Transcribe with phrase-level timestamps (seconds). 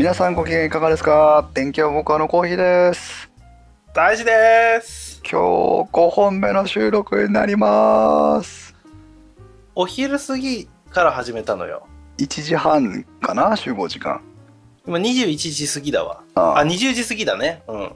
[0.00, 1.50] 皆さんご機嫌いかがですか？
[1.52, 3.30] 天気は僕あのコーヒーです。
[3.92, 5.20] 大事です。
[5.30, 8.74] 今日5本目の収録になります。
[9.74, 11.86] お昼過ぎから始めたのよ。
[12.16, 13.54] 1時半かな？
[13.56, 14.22] 集合時間。
[14.86, 16.22] 今21時過ぎだわ。
[16.34, 16.64] ああ。
[16.64, 17.62] 20時過ぎだね。
[17.68, 17.92] うん。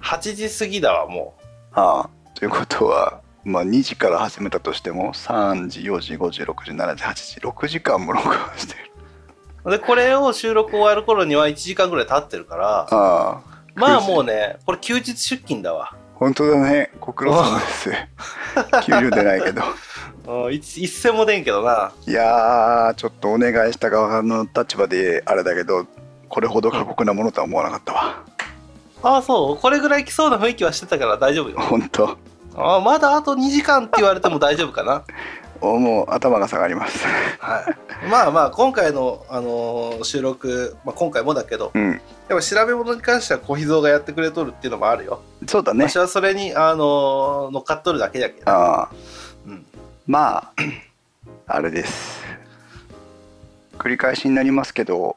[0.00, 1.34] 8時過ぎだわも
[1.74, 2.10] ああ。
[2.34, 8.90] ということはまあ2時から始めたとしても3時4時5時6時7時8時6時間も録音してる。
[8.95, 8.95] う
[9.70, 13.40] でこれを収録終わる頃には1時間ぐらい経ってるからああ。
[13.74, 15.92] まあもうねこれ休日出勤だわ。
[16.14, 16.90] 本当だね。
[17.00, 17.90] ご苦労様です。
[18.84, 19.62] 給料出ないけど。
[19.62, 21.92] うん一一銭も出んけどな。
[22.06, 25.86] いやーちょっとお願いした側の立場であれだけど
[26.28, 28.16] これほど過酷なものとは思わなかったわ。
[29.02, 29.56] ああそう？
[29.60, 31.58] これぐらい来そうな雰囲気はしてたから大丈夫よ。
[31.60, 32.16] 本当。
[32.56, 35.02] あまだあと2時間って言われても大丈夫かな。
[35.04, 35.04] お
[35.60, 37.04] もう頭が下がります。
[37.38, 37.60] は
[38.06, 41.92] い、まあまあ今回の、あのー収録、まあ、今回もだけどうん。
[42.28, 45.88] やっぱ調べ物に関しては小秘蔵がやってくれとるっていうのもあるよ、そうだね。
[45.88, 48.90] 私はそれに、あのー乗っかっとるだけだけど、ああ。
[49.46, 49.64] うん、
[50.06, 50.52] まあ
[51.46, 52.24] あれです。
[53.78, 55.16] 繰り返しになりますけど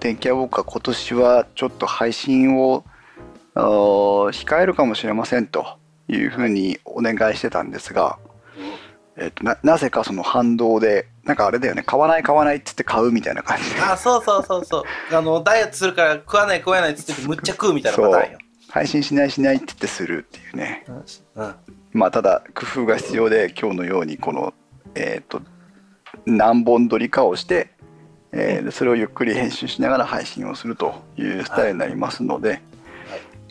[0.00, 2.84] 天気屋ウォーカー今年はちょっと配信を
[3.54, 5.76] 控えるかもしれませんと
[6.08, 8.18] いうふうにお願いしてたんですが、
[9.18, 13.80] えっとななぜかその反動でなんかあれだよね買わない買わないっつって買うみたいな感じで。
[13.80, 15.14] あそうそうそうそう。
[15.14, 18.38] あのダイエットするから食わない食わないっつってむっちゃ食うみたいなパターンよ。
[18.70, 20.86] 配信しないしないって言ってするっていうね。
[21.34, 21.54] うん。
[21.92, 24.54] まあただ工夫が必要で今日のようにこの
[24.94, 25.42] えっ、と
[26.26, 27.70] 何本撮りかをして、
[28.32, 32.60] えーでそれをゆっくり編集しながら配信をするというスタイルになりますので、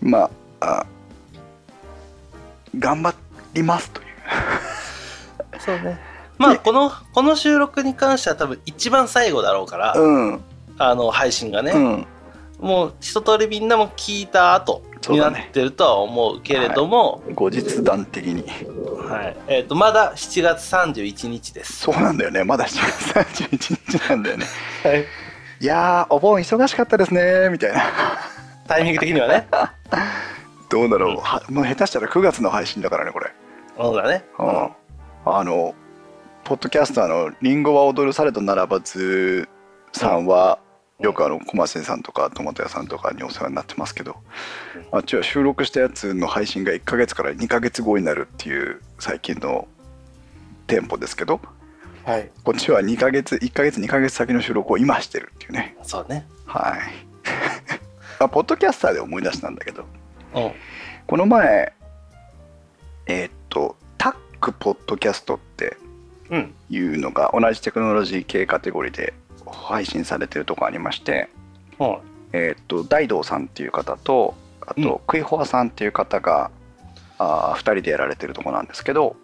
[0.01, 0.85] まああ
[2.77, 3.15] 頑張
[3.53, 4.07] りますという
[5.59, 5.99] そうね。
[6.37, 10.43] まあこのこの収録に関しては多分一番最後だろうから、うん。
[10.77, 12.07] あの配信がね、うん。
[12.59, 18.43] もう一通りみんなも聞いた後になってるとは思うけれども、後日談的に。
[19.09, 19.37] はい。
[19.47, 21.73] えー、とまだ7月31日です。
[21.73, 22.43] そうなんだよね。
[22.43, 24.45] まだ7月31日なんだよね。
[24.83, 25.05] はい、
[25.61, 27.83] いやーお盆忙しかったですねみたいな。
[28.67, 29.47] タイミング的にはね。
[30.69, 31.17] どうだろう。
[31.17, 33.31] はもう下手したら9月の配信だからねこれ。
[33.77, 34.23] そうだね。
[34.39, 34.69] うん
[35.35, 35.75] あの
[36.43, 39.49] ポッドキャスターの「リンゴは踊るされどならばず」
[39.91, 40.59] さんは、
[40.99, 44.17] よくあの小松さんとかトマト屋さんとかにお世話になってますけど、
[44.91, 49.67] あっちは収録したやつの配信が1ヶ月から2ヶ月後になるっていう最近の
[50.67, 51.39] テンポですけど
[52.07, 52.31] はい。
[52.43, 56.25] こっちは2ヶ月1ヶ月2ヶ月先の収録を今してるっていうねそうね。
[56.45, 56.79] はい
[58.19, 59.85] あポッドキャスターで思い出したんだけど
[60.33, 60.51] うん。
[61.05, 61.73] この前
[63.07, 63.75] えーっと
[64.39, 65.77] クポッドキャストって
[66.29, 66.53] うん。
[66.69, 69.13] いうのが同じテクノロジー系カテゴリーで
[69.45, 71.29] 配信されてるとこありまして、
[71.79, 71.97] うん。
[72.33, 76.51] えーっと大道さんっていう方とあうんとクイホアさんっていう方が、
[77.17, 79.15] あ2人でやられてるとこなんですけど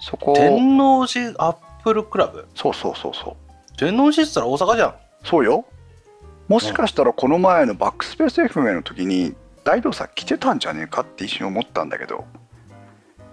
[0.00, 2.48] そこ天王寺アップルクラブ？
[2.54, 3.36] そうそうそうそ
[3.72, 4.94] う天王寺って言ったら大阪じゃん。
[5.24, 5.66] そうよ
[6.48, 9.34] もしかしたらこの前のバックスペース FM の時に
[9.64, 12.24] 大道さん来てたんじゃねえかって一瞬思ったんだけど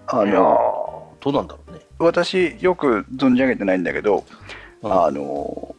[0.08, 0.83] あの
[1.24, 1.80] どうなんだろうね。
[2.00, 4.26] 私よく存じ上げてないんだけど、
[4.82, 5.74] うんあの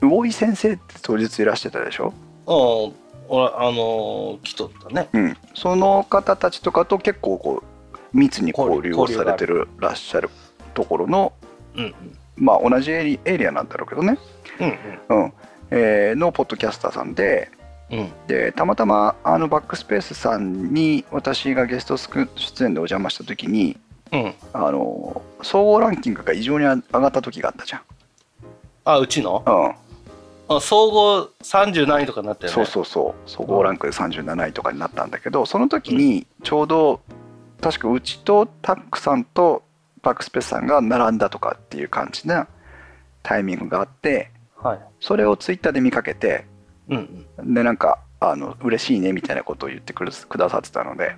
[0.00, 2.12] 魚井先生って当日いらしてたでしょ、
[2.46, 2.94] うん。
[3.28, 5.08] 俺あのー、来とったね。
[5.12, 10.30] うん、その方たちとかと結構こう密に交流をされてるらっしゃる
[10.74, 11.32] ところの
[11.74, 11.94] うん
[12.36, 14.18] まあ同じエリアなんだろうけどね、
[14.60, 15.22] うん。
[15.22, 15.32] うん
[15.72, 17.50] えーのポッドキャスターさんで
[17.90, 17.98] うん。
[17.98, 18.12] うん。
[18.28, 23.76] でたまたまあのバックスペースさんに私がゲスト出演でお邪魔した時に
[24.12, 24.34] うん。
[24.52, 27.80] あの総合ランキングが異常に上がった時があったじゃん。
[28.84, 29.42] あ、うちの？
[29.46, 29.86] うん
[30.48, 32.54] あ総合30何位とかになったよね。
[32.54, 37.00] そうそうそう総合ランクで37位とかになったんだけどその時にちょうど
[37.60, 39.64] 確かうちとタックさんと
[40.02, 42.46] バックスペースさんが並んだとかっていう感じな
[43.24, 44.80] タイミングがあってはい。
[45.00, 46.46] それをツイッターで見かけて
[46.88, 47.54] うんうん。
[47.54, 50.12] でなんかあの嬉しいねみたいなことを言ってくだ
[50.48, 51.16] さってたので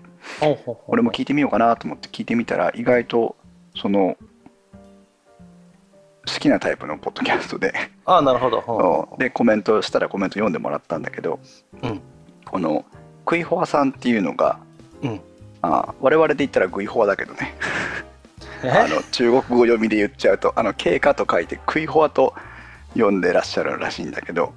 [0.88, 3.36] 俺も聞いてみようかなと思って聞いてみたら意外と
[3.76, 4.16] その
[6.26, 7.72] 好きなタイプのポッドキャストで
[8.04, 8.60] あなるほど。
[8.60, 11.38] ほでコメントしたらコメント読んでもらったんだけど
[11.82, 12.00] ううん。
[12.44, 12.84] この
[13.24, 14.58] クイホアさんっていうのが
[15.02, 15.20] うん。
[15.62, 17.54] あ我々で言ったらグイホアだけどね
[18.62, 18.70] え？
[18.70, 22.34] あの中国語読みで言っちゃうとあの経過と書いてクイホアと
[22.94, 24.52] 読んでらっしゃるらしいんだけど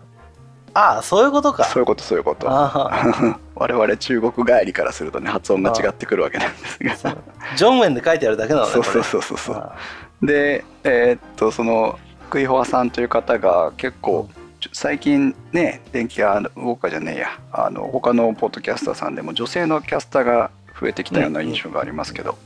[0.74, 1.66] ああ、そういうことか。
[1.66, 2.48] そういうことそういうこと。
[2.50, 7.12] あ 我々中国帰りからするとね発音が違ってくるわけなんですが。
[7.12, 7.18] あ
[7.56, 8.72] ジョンウェンで書いてあるだけなのね。
[8.72, 9.22] そうそううそう。
[9.22, 9.76] そうそうあ
[10.24, 14.30] でえーっとそのクイホアさんという方が結構
[14.72, 17.28] 最近ね電気屋ウォーカーじゃねえや。
[17.52, 22.38] あの他のポッドキャスターさんでも女性のキャスターが増えてきたような印象がありますけど、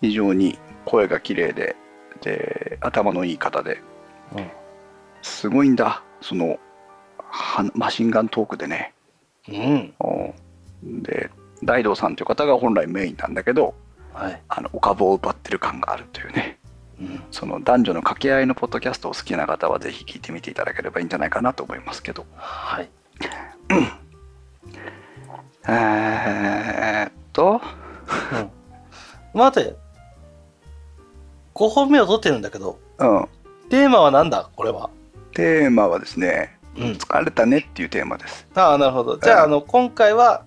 [0.00, 1.76] 非常に声が綺麗で
[2.22, 3.80] で頭のいい方で。
[4.36, 4.50] うん。
[5.22, 6.02] すごいんだ。
[6.20, 6.56] そのは
[7.74, 8.94] マシンガントークでね。
[9.48, 9.94] うん。
[10.00, 10.34] お
[10.82, 11.30] で
[11.62, 13.74] 大道さんという方が本来メインなんだけど
[14.14, 16.58] はい、あのお株を奪ってる感があるというね。
[17.00, 22.24] うん、その男女の掛け合いのポッドキャストを好きな方はぜひ聞いてみていただければいいんじゃないかなと思いますけど。
[22.36, 22.88] はい。
[25.66, 27.60] えーっと。
[29.34, 29.40] うん。
[29.40, 29.76] 待て。
[31.54, 32.78] 5本目を取ってるんだけど。
[32.98, 33.28] うん。
[33.68, 34.48] テーマはなんだ？
[34.54, 34.90] これは。
[35.32, 36.92] テーマはですねうん。
[36.92, 38.46] 疲れたねっていうテーマです。
[38.54, 39.16] ああなるほど。
[39.18, 40.44] じゃあ,、うんあの今回は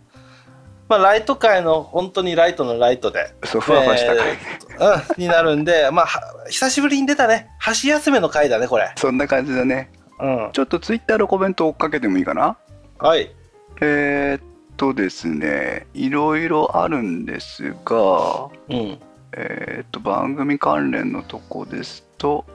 [0.90, 7.50] まあライト界の本当にライトのライトでそうふわふわした回、えーうん、になるんでまあは久しぶりに出たね。
[7.60, 8.92] 箸休めの回だねこれ。
[8.96, 9.92] そんな感じだね。
[10.20, 10.50] うん。
[10.54, 12.58] ちょっとツイッターのコメントを追っかけてもいいかな？
[13.00, 13.32] はい。
[13.82, 14.42] えーっ
[14.78, 19.00] とですねいろいろあるんですがうん。
[19.34, 22.46] えーっと番組関連のとこですと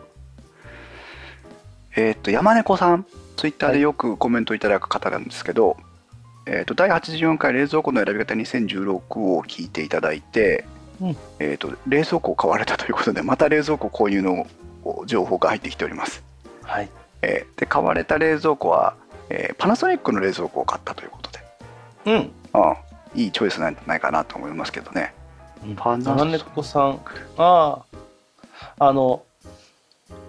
[1.94, 3.06] えーっと山猫さん
[3.42, 5.76] ツイッターでよくコメントいただく方なんですけど、
[6.46, 10.64] えーっと第84回冷蔵庫の選び方2016を聞いていただいて、
[11.00, 11.16] うん。
[11.40, 14.46] えーっと冷蔵庫を買われたということでまた冷蔵庫購入の
[15.06, 16.22] 情報が入ってきております、
[16.62, 16.88] はい。
[17.22, 18.94] えーで買われた冷蔵庫は、
[19.28, 21.40] えーパナソニックの冷蔵庫を買ったということで、
[22.06, 22.14] うん。
[22.14, 25.14] うん、いいチョイスなんじゃないかなと思いますけどね。
[25.74, 27.00] パナソ山猫さん。
[27.38, 27.82] あ
[28.78, 29.24] ああの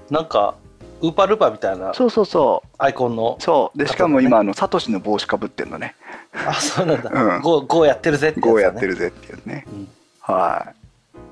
[0.09, 0.55] なんか
[1.03, 2.75] ウーパールーパーみたいなそうそうそう。
[2.77, 3.77] アイコンのそう。
[3.77, 5.95] でしかも今あのサトシの帽子かぶってんのね。
[6.33, 7.41] あそうなんだ、うん。
[7.41, 9.65] ゴーゴーやってるぜってやつだ、ね、5やってるぜっていうね。
[9.67, 9.87] うん。
[10.21, 10.75] はい。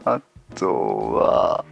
[0.04, 0.22] あ
[0.56, 1.66] とは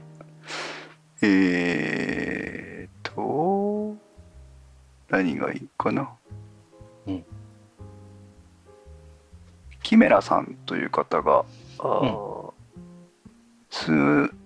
[1.22, 3.98] えー、と
[5.10, 6.10] 何がいいかな。
[7.06, 7.26] うん。
[9.84, 11.44] キメラさんという方が
[11.80, 12.00] あ
[13.90, 14.39] うん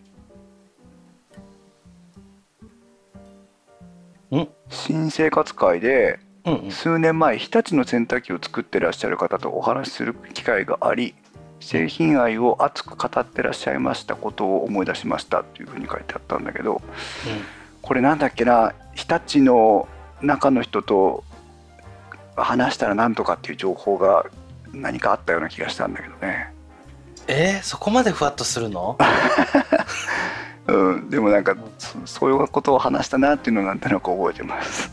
[4.73, 6.71] 新生活会でうんうん。
[6.71, 11.15] 数年前日立の洗濯機を作ってらっしゃる方とお話しする機会があり
[11.61, 16.81] 製品愛を熱く語ってらっしゃいましたことを思い出しましたというふうに書いてあったんだけど
[17.81, 19.87] これなんだっけな日立の
[20.21, 21.23] 中の人と
[22.35, 24.25] 話したらなんとかっていう情報が
[24.73, 26.51] 何かあったような気がしたんだけどね、
[27.27, 28.97] えー、そこまでふわっとするの？
[30.67, 34.91] うん、でもなんかそそういうことを話したなっていうのをなんとなく覚えてます。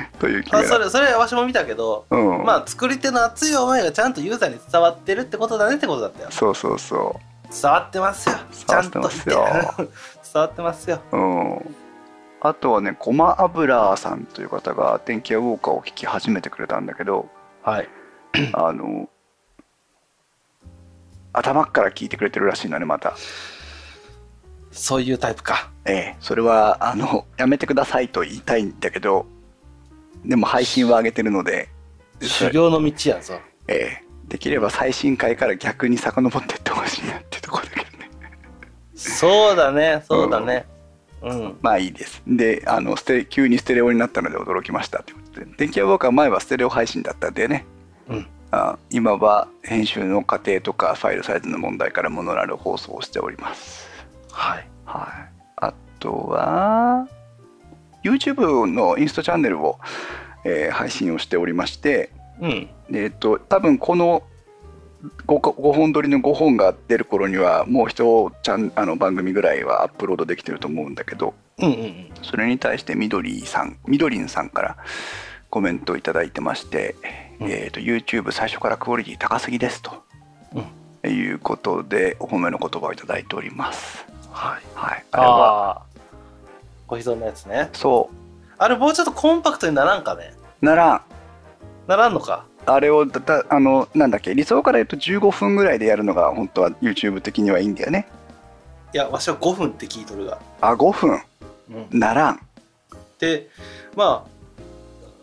[0.18, 0.60] という気が。
[0.60, 6.28] あそれそれわしも見たけど、うん、まあ作り手の熱い思いがちゃんとユーザーに伝わってるってことだねってことだったよ。
[6.30, 7.20] そうそうそ
[7.50, 8.36] 伝わってますよ。
[8.66, 9.44] 伝わってますよ。
[9.76, 9.88] 伝
[10.34, 11.00] わってますよ。
[11.12, 11.76] う、 うん、
[12.40, 17.28] あとはねごま油さんという方が電気屋ウォーカーを聞き始めてくれたんだけど
[17.62, 17.88] はい。
[18.52, 19.08] あの
[21.32, 23.14] 頭から聞いてくれてるらしいのねまた
[24.74, 25.70] そういうタイプか。
[25.84, 26.16] ええ。
[26.20, 29.26] それはあのやめてくださいと言いたいんだけど
[30.24, 31.68] でも配信は上げてるので
[32.20, 33.40] 修行の道やぞ。
[33.68, 34.04] ええ。
[34.28, 38.10] できれば最新回から逆に遡っていってほしいなってところだけどね。
[38.94, 40.66] そうだねそうだね。
[41.22, 41.58] うん。
[41.62, 42.22] まあいいです。
[42.26, 45.46] であのステ急にステレオになったので驚きましたということで。
[45.56, 47.64] 電気屋ウォーカー前はステレオ配信だったんでね。
[48.08, 48.26] うん。
[48.50, 53.83] あ今は編集の過程とかファイルサイズの問題からモノラル放送をしております
[54.34, 54.68] はい。
[54.84, 55.32] はい。
[55.56, 57.08] あとは
[58.02, 59.78] YouTube のインストチャンネルを、
[60.44, 62.10] えー配信をしておりまして
[62.40, 62.68] うん。
[62.92, 64.22] えっ、と多分この
[65.26, 72.10] 5, 5本撮りの5本が出る頃にはもう一ちゃんあの番組ぐらいはアップロードできてると思うんだけどうんうんうん。
[72.22, 74.76] それに対してみどりさんみどりんさんから
[75.50, 76.96] コメントをいただいてまして、
[77.40, 77.48] うん。
[77.48, 80.02] えー、と YouTube 最初からクオリティ高すぎですと、
[81.06, 84.62] いうことでお褒めの言葉をいただいておりますはい。
[84.74, 85.04] はい。
[85.12, 85.70] あれは。
[85.70, 85.82] ああ
[86.86, 87.70] 小秘蔵のやつね。
[87.72, 88.10] そ
[88.58, 90.34] あれもうちょっとコンパクトにならんかね？
[90.60, 91.02] うならん。
[91.86, 92.44] ならんのか？
[92.66, 94.34] あれをだだあのなんだっけ？
[94.34, 98.08] 理想から言うと15分ぐらいでやるのが本当は YouTube 的にはいいんだよね。
[98.92, 100.38] いやわしは5分って聞いとるが。
[100.60, 101.22] あ5分？
[101.70, 101.98] うん。
[101.98, 102.40] ならん、
[103.18, 103.48] で
[103.94, 104.30] まあ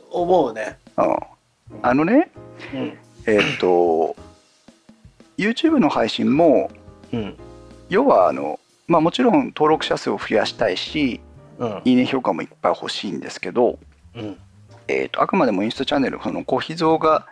[0.09, 0.77] 思うね。
[0.97, 2.31] うん、あのね
[2.73, 2.97] うん。
[3.27, 4.15] えーっと
[5.37, 6.71] YouTube の配信も
[7.13, 7.37] うん。
[7.89, 8.59] 要はあの
[8.91, 11.21] まあもちろん登録者数を増やしたいし
[11.57, 11.81] うん。
[11.85, 13.79] いいね評価もいっぱい欲しいんですけど、
[14.15, 14.37] うん。
[14.89, 17.25] えー、とあくまでもインスタチャンネルその小秘蔵が、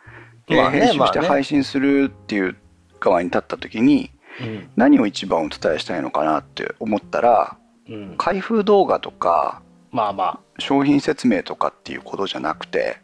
[0.47, 1.27] えーまあね編集してまあね。
[1.27, 2.55] 配信するっていう
[3.01, 4.09] 側に立った時に
[4.41, 4.69] うん。
[4.77, 7.57] 何を一番お伝えしたいのかなって思ったら
[7.89, 8.15] うん。
[8.17, 9.61] 開封動画とか
[9.91, 13.01] まあま商品説明とかっていうことじゃなくて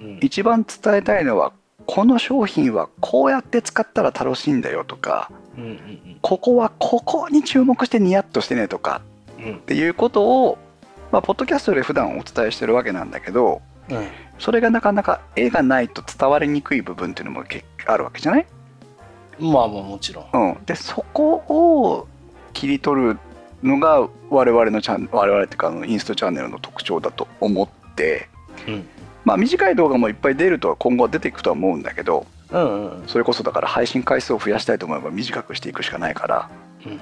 [0.00, 1.52] あ、うん、一番伝えたいのは
[1.86, 9.02] この商品はこうやって使ったら楽しいんだよとかうんうんここはここに注目してニヤッとしてねとか
[9.38, 9.44] うん。
[9.44, 10.58] うんっていうことを、
[11.10, 14.06] まあ、ポッドキャストで普段お伝えしてるわけなんだけどうん。
[14.38, 17.44] それがなかなか絵がないと伝わりにくい部分っていうのも
[17.86, 18.46] あるわけじゃない、
[19.38, 20.26] まあまあもちろん。
[20.32, 22.08] うん、でそこを
[22.52, 23.18] 切り取る
[23.62, 28.28] のが我々のチャン我々っていうかあのインストチャンネルの特徴だと思って
[28.66, 28.88] うん。
[29.24, 33.08] まあ短い動画もいっぱい出るとは今後は出ていくとは思うんだけどうんうん。
[33.08, 36.50] それこそだから配信回数を増やしたいと思えば短くしていくしかないから。
[36.86, 37.00] うん。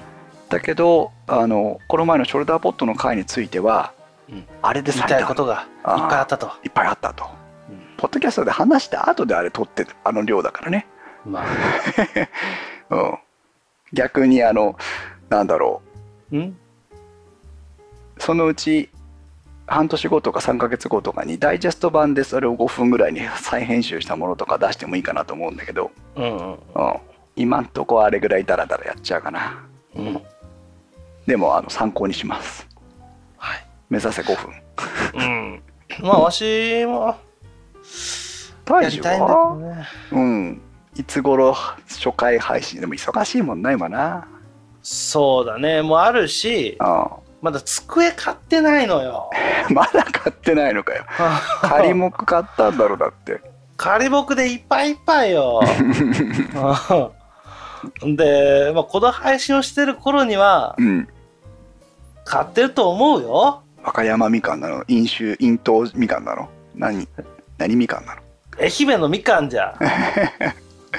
[0.49, 3.93] だけどあのこの前のショルダーポットの回については、
[4.29, 4.45] うん。
[4.61, 7.25] あれで最大たいことがいっぱいあったと、いっぱいあったと。
[7.69, 7.77] うん。
[7.97, 10.87] ポッドキャストで話した後であれ撮ってるあの量だからね、
[11.25, 11.45] まあ。
[12.95, 13.17] うん、
[13.93, 14.77] 逆にあの
[15.29, 15.81] なんだろ
[16.31, 16.37] う。
[16.37, 16.39] ん。
[16.41, 16.53] う
[18.17, 18.89] そのうち
[19.71, 26.57] 半年後とか3ヶ月後とかにダイジェスト版でそれを5分ぐらいに再編集したものとか出してもいいかなと思うんだけど、うんうんうん、
[27.37, 29.63] 今んとこあれぐらいダラダラやっちゃうかな。
[29.95, 30.21] うん。
[31.25, 32.67] でもあの参考にします。
[33.37, 33.65] はい。
[33.89, 34.53] 目指せ5分。
[35.15, 35.63] うん。
[36.01, 37.17] まあわしもや
[38.65, 39.87] 大丈りたいんだけど夫ね。
[40.11, 40.61] うん。
[40.97, 42.81] いつ頃初回配信？
[42.81, 44.27] でも忙しいもんな今な。
[44.83, 45.81] そうだね。
[45.81, 47.05] もうあるしうん
[47.41, 49.29] まだ机買ってないのよ。
[49.69, 51.03] まだ買ってないのかよ。
[51.61, 53.41] 仮目買ったんだろうだって。
[53.77, 55.61] 仮木でいっぱいいっぱいよ。
[58.03, 61.07] う んで、まあ、この配信をしてる頃にはうん。
[62.25, 63.63] 買ってると思うよ。
[63.83, 64.83] 和歌山みかんなの？
[64.87, 66.47] 飲酒飲糖みかんなの？
[66.75, 67.07] 何
[67.57, 68.21] 何みかんなの？
[68.59, 69.73] 愛媛のみかんじゃ。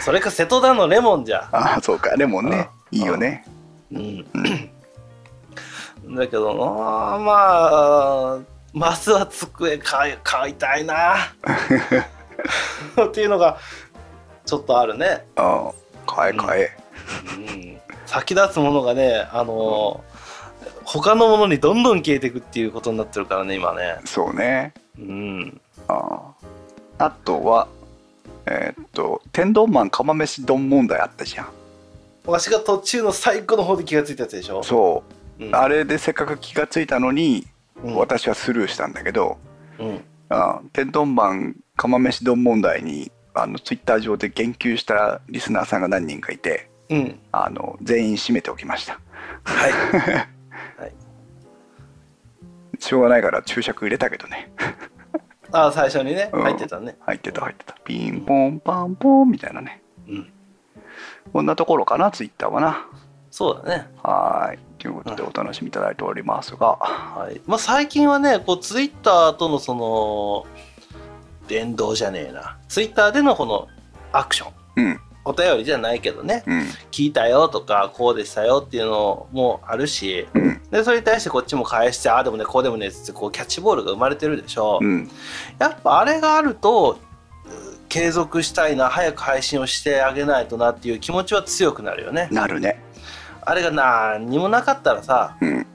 [0.00, 1.48] それか瀬戸田のレモンじゃ。
[1.52, 2.16] ああそうか。
[2.16, 2.68] レモンね。
[2.90, 3.44] いいよね。
[3.92, 4.26] うん
[6.14, 8.38] だけどなまあ
[8.72, 11.16] まずは机買い買いたいな。
[13.04, 13.58] っていうのが
[14.44, 15.72] ちょっとあるね、ああ
[16.06, 16.70] 買え買え、
[17.36, 20.02] うん、先立つものがねあの
[20.84, 23.98] 他のものにどんどん消えていくっていうことになってるからね今ね。
[24.04, 24.74] そうね。
[24.98, 25.60] うん。
[25.88, 25.94] あ
[26.98, 27.04] あ。
[27.06, 27.68] あとは
[28.46, 31.46] えーっと天丼マン釜飯丼問題あったじゃん。
[32.24, 34.62] わしが途中の最後の方で気がついたやつでしょ？
[34.62, 35.12] そう
[35.46, 35.56] うん。
[35.56, 37.46] あれでせっかく気がついたのに、
[37.82, 37.96] うん。
[37.96, 39.38] 私はスルーしたんだけど、
[39.78, 40.04] うん。
[40.28, 47.18] あ天丼マン釜飯丼問題にあのツイッター上で言及したリスナーさんが何人かいてうん。
[47.32, 49.00] あの全員締めておきました。
[49.44, 49.72] はい。
[50.78, 50.92] はい。
[52.78, 54.52] しょうがないから注釈入れたけどね。
[55.52, 56.42] あ最初にねうん。
[56.42, 56.96] 入ってたね。
[57.00, 57.74] 入ってた入ってた。
[57.84, 59.82] ピンポンパンポンみたいなね。
[60.08, 60.32] うん。
[61.32, 62.86] こんなところかなツイッターはな。
[63.30, 63.86] そうだね。
[64.02, 66.76] はーいということでお楽しみいただいておりますが。
[66.80, 67.40] はい。
[67.46, 70.44] まあ、最近はねこうツイッターとのその
[71.48, 72.58] 連動じゃねえな。
[72.68, 73.68] ツイッターでのこの
[74.10, 74.52] アクション。
[74.76, 75.00] うん。
[75.24, 76.42] お便りじゃないけどね。
[76.48, 76.60] うん。
[76.90, 80.26] 聞いたよとかこうでしたよっていうのもあるし。
[80.34, 80.60] うん。
[80.68, 85.08] でそれに対してこっちも返してああでもねこうでもねっつってこうキャッチボールが生まれてるでしょ、うん。
[85.60, 87.12] やっぱあれがあるとう
[87.88, 92.26] 継続したいな早く配信をしてあげないとなっていう気持ちは強くなるよね。
[92.32, 92.82] なるね
[93.44, 95.66] あれが何にもなかったらさうん。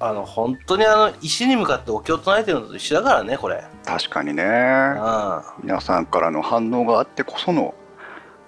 [0.00, 3.64] あの本当にあの石に向かってお経を唱えてるのと一緒だからねこれ。
[3.84, 4.44] 確かにね。
[4.44, 7.74] あ皆さんからの反応があってこその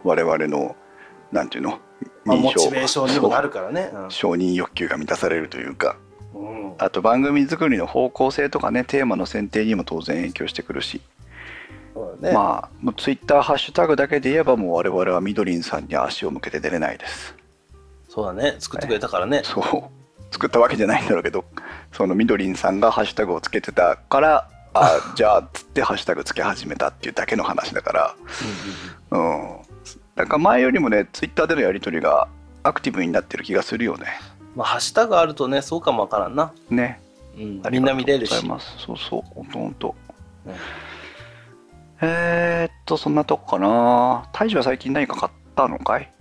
[0.05, 0.77] 我々の
[1.33, 1.81] なんていうの？
[2.25, 3.91] まあ、モチベーションにもなるからね。
[3.93, 5.97] そう承認欲求が満たされるというか。
[6.35, 6.75] うん。
[6.79, 11.01] あと番組作りの方向性とかねテーマの選定にも当然影響してくるし、
[12.21, 12.33] ね。
[12.33, 17.35] まあもうツイッターハッシュタグだけで言えばもう我々はみどりんさんに足を向けて出れないです
[18.13, 18.57] そうだね。
[18.59, 19.43] 作ってくれたからね。
[19.47, 20.35] そう。
[20.35, 21.45] 作ったわけじゃないんだろうけど
[21.91, 28.15] そのみどりんさんがハッシュタグをつけてたからあ じゃあっつってハッシュタグつけ始めたっていうだけの話だから。
[29.11, 29.57] うん
[30.17, 32.29] なんか前よりもねツイッターでのやり取りが
[32.63, 34.07] アクティブになってる気がするよね。
[34.55, 36.53] まあ、ハッシュタグあるとね、そうかもわからんな。
[36.69, 37.01] ね。
[37.37, 38.35] うん、みんな見れるし。
[38.77, 39.95] そうそうほんとほんと。
[40.47, 40.55] うん。
[42.03, 44.29] えー、っとそんなとこかな。
[44.33, 46.13] 大樹は最近何か買ったのかい？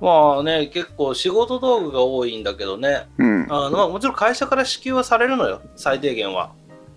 [0.00, 3.06] まあね、結構仕事道具が多いんだけどね。
[3.18, 6.52] うんあのまあ、もちろん会社から支給はされるのよ、最低限は。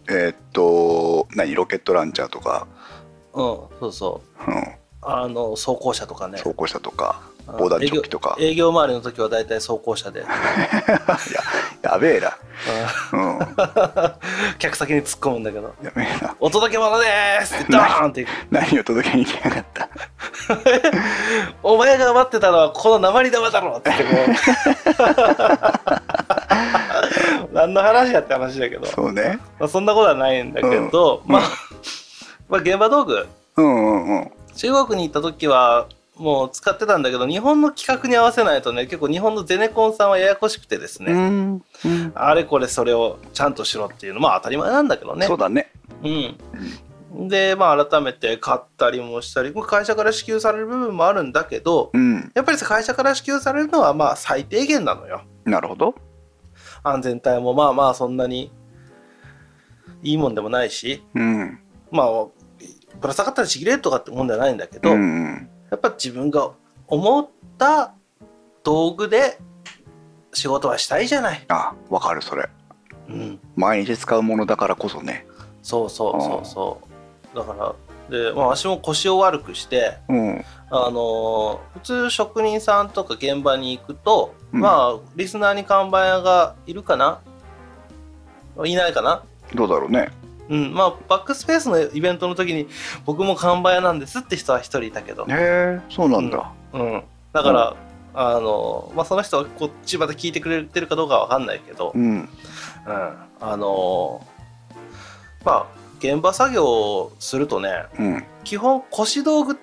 [0.10, 2.68] えーっと何ロケットランチャーとか、
[3.34, 3.42] うん、
[3.80, 4.52] そうそう。
[4.52, 4.64] うん、
[5.02, 6.38] あの、走行車とかね。
[6.38, 8.36] 走行車とかうん防弾チョッキとか。
[8.40, 10.20] 営業営業周りの時は大体走行車で。
[10.22, 10.28] いや
[11.94, 12.38] やべえな。
[13.14, 13.38] うん。
[13.40, 13.48] うん。
[14.60, 15.74] 客先に突っ込むんだけど。
[15.84, 19.90] やべえなお届け物でーすってドーンって何を届けに行きやがった。
[21.64, 23.92] お前が待ってたのはこの鉛玉だろって
[27.52, 29.40] 何の話やって話だけど、そうね。
[29.60, 31.42] まあ、そんなことはないんだけど、まあ、
[32.48, 33.28] まあ現場道具。
[33.58, 34.32] うんうんうん。
[34.56, 35.88] 中国に行った時は
[36.22, 42.12] もう使ってたんだけど日本の企画に合わせないとね結構日本のゼネコンさんはややこしくてですね、うんうん。
[42.14, 45.26] あれこれそれをちゃんとしろっていうのまあ当たり前なんだけどね。
[45.26, 45.72] そうだね。
[46.04, 52.32] うん、でまあ改めて買ったりもしたり会社から支給される部分もあるんだけどうん。
[52.36, 55.24] やっぱり会社から支給されるのはまあ最低限なのよ。
[55.46, 55.96] なるほど。
[56.84, 58.52] 安全帯もまあまあそんなに
[60.04, 61.60] いいもんでもないしうん。
[61.90, 62.26] まあ
[63.00, 66.52] ぶら下がったりちぎれるとかってもんではないんだけど、うんうんやっぱ自分が
[66.88, 67.96] 思った
[68.64, 69.40] 道具で
[70.34, 71.44] 仕事はしたいじゃない。
[71.48, 72.48] あわかるそれ。
[73.10, 75.26] うん、毎日使うものだからこそね。
[75.64, 76.82] そうそうそうそ
[77.34, 77.38] う。
[77.38, 77.74] だから
[78.10, 80.46] で、まあ、私も腰を悪くして、うん。
[80.70, 84.60] あのー普通職人さんとか現場に行くと、うん。
[84.60, 87.22] まあリスナーに看板屋がいるかな？
[88.66, 89.24] いないかな？
[89.56, 90.10] どうだろうね
[90.52, 90.74] うん。
[90.74, 92.68] まあバックスペースのイベントの時に
[93.06, 96.52] 僕も看板屋なんですって人は一人いたけど、へえそうなんだ。
[96.74, 97.04] うん、
[97.34, 97.76] だから、
[98.14, 102.04] あのまあその人はこっちまで聞いてくれてるかどうかは分かんないけど、うん。
[102.12, 102.30] うん、
[103.40, 104.26] あの
[105.46, 105.66] まあ
[106.00, 108.24] 現場作業をするとねうん。
[108.44, 109.56] 基本腰道具っ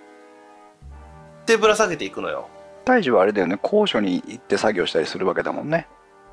[1.45, 2.49] てぶら下げていくのよ。
[2.85, 3.59] 大樹はあれだよね。
[3.61, 5.87] 高所に行って作業したりするわけだもんね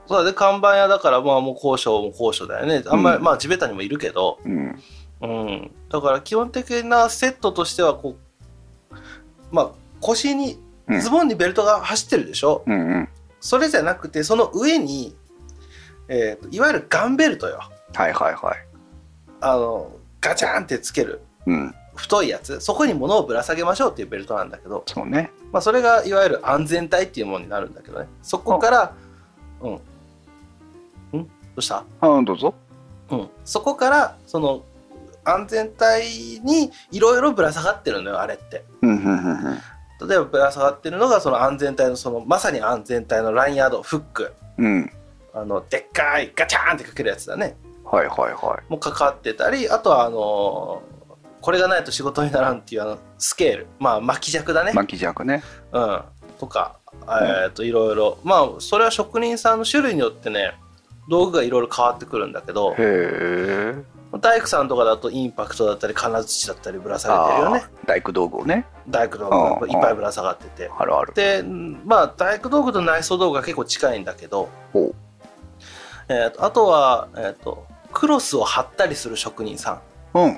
[0.07, 0.33] そうだね。
[0.33, 2.83] 看板屋だからまあもう高所も高所だよね。
[2.88, 3.24] あんまり、うん。
[3.24, 4.79] まあ地べたにもいるけど、うん。
[5.21, 8.17] うん、だから基本的なセットとしてはこ
[8.91, 8.95] う
[9.51, 9.69] まあ
[10.01, 11.00] 腰にうん。
[11.01, 13.09] ズボンにベルトが走ってるでしょ、うんうん。
[13.39, 15.15] それじゃなくてその上に、
[16.07, 17.59] えーといわゆるガンベルトよ。
[17.93, 18.55] はいはいはい。
[19.41, 21.21] あのガチャンってつける。
[21.47, 21.74] うん。
[21.95, 22.59] 太いやつ。
[22.59, 25.31] そこに物をぶら下げましょうっていうベルトなんだけど、そうね。
[25.51, 28.07] まあ、それがいわゆる安全帯っていうものになるんだけどね。
[28.22, 28.94] そこから
[29.61, 29.79] うん
[31.55, 31.83] うした？
[32.01, 32.53] あどうぞ。
[33.11, 34.63] うん、そこからその
[35.24, 38.63] 安全帯にいろいろぶら下がってるのよあれって。
[38.81, 40.07] うんうんうんうん。
[40.07, 44.33] 例えばぶら下がってるのがその安全帯のそのまさに安全帯のラインヤードフック。
[44.57, 44.91] うん。
[45.33, 47.55] あのでっかいガチャーンってかけるやつだね。
[47.83, 50.81] はいはいはもかかってたりあとはあの
[51.41, 53.68] これがないと仕事にならんっていうあのスケール。
[53.79, 54.72] まあ巻き尺だね。
[54.72, 55.44] い、巻き尺ね。
[55.72, 56.01] うん、
[56.39, 58.18] とか、えー、といろいろ。
[58.24, 60.55] まあそれは職人さんの種類によってね
[61.07, 62.75] 道具がいろいろ変わってくるんだけど
[64.20, 67.63] 大工さんとかだとインパクトだったり金槌だったりぶら下げてるよね。
[67.85, 68.65] 大工道具をね。
[68.87, 70.72] 大工道具がいっぱいぶら下がってて。
[70.77, 71.13] あるある。
[71.13, 71.44] で
[71.85, 74.50] まあ大工道具と内装道具が結構近いんだけど、
[76.07, 79.81] えー、とあとは、えー、とクロスを貼ったりする職人さ
[80.13, 80.18] ん。
[80.18, 80.37] うん。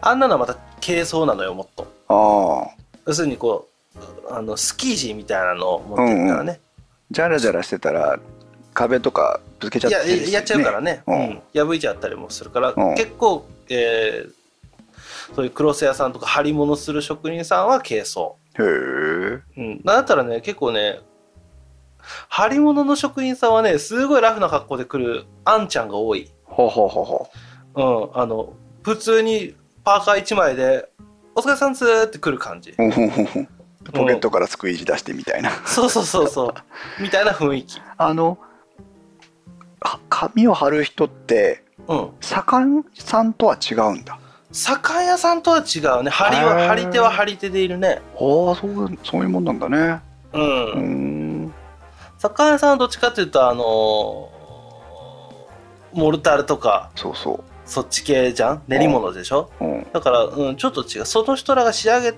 [0.00, 1.86] あんなのはまた軽装なのよもっと。
[2.08, 6.60] ああ要するにこうあのスキージーみたいなのを持ってるからね、
[7.10, 8.18] ジャラジャラしてたら
[8.74, 11.18] 壁とかぶつけちゃっいやっちゃうからね、ううん。
[11.18, 11.42] ん。
[11.54, 12.94] 破いちゃったりもするから、うん。
[12.94, 14.32] 結構、えー
[15.34, 21.00] そういうクロス屋さんとか張り物する職人さんは軽装、へえうん、だったらね結構ね
[22.28, 27.28] 張り物の職人さんはねすごいラフな格好で来るあんちゃんが多い、ほうほうほうほ
[28.12, 28.16] う。
[28.16, 30.88] ん、あの普通にパーカー1枚で
[31.34, 32.72] 「お疲れさんっす」って来る感じ。
[32.72, 35.50] ポケットからスクイージ出してみたいな。
[35.66, 37.02] そうそうそうそう。
[37.02, 37.80] みたいな雰囲気。
[37.96, 38.51] あのあ
[40.08, 42.10] 紙を貼る人ってうん。
[42.20, 44.18] 左官さんとは違うんだ。
[44.52, 46.10] 酒屋さんとは違うね。
[46.10, 48.02] 張りは張り手は張り手でいるね。
[48.14, 50.00] ああそうそういうもんなんだね。
[50.32, 50.42] うう
[50.78, 51.44] ん。
[51.46, 51.54] ん
[52.18, 58.62] 酒屋さんはどっちかっていうとあのーモルタルとかそうそそっち系じゃん？
[58.68, 59.50] 練り物でしょ？
[59.60, 59.86] ううん。
[59.92, 61.06] だから、うん、ちょっと違う。
[61.06, 62.14] その人らが仕上げ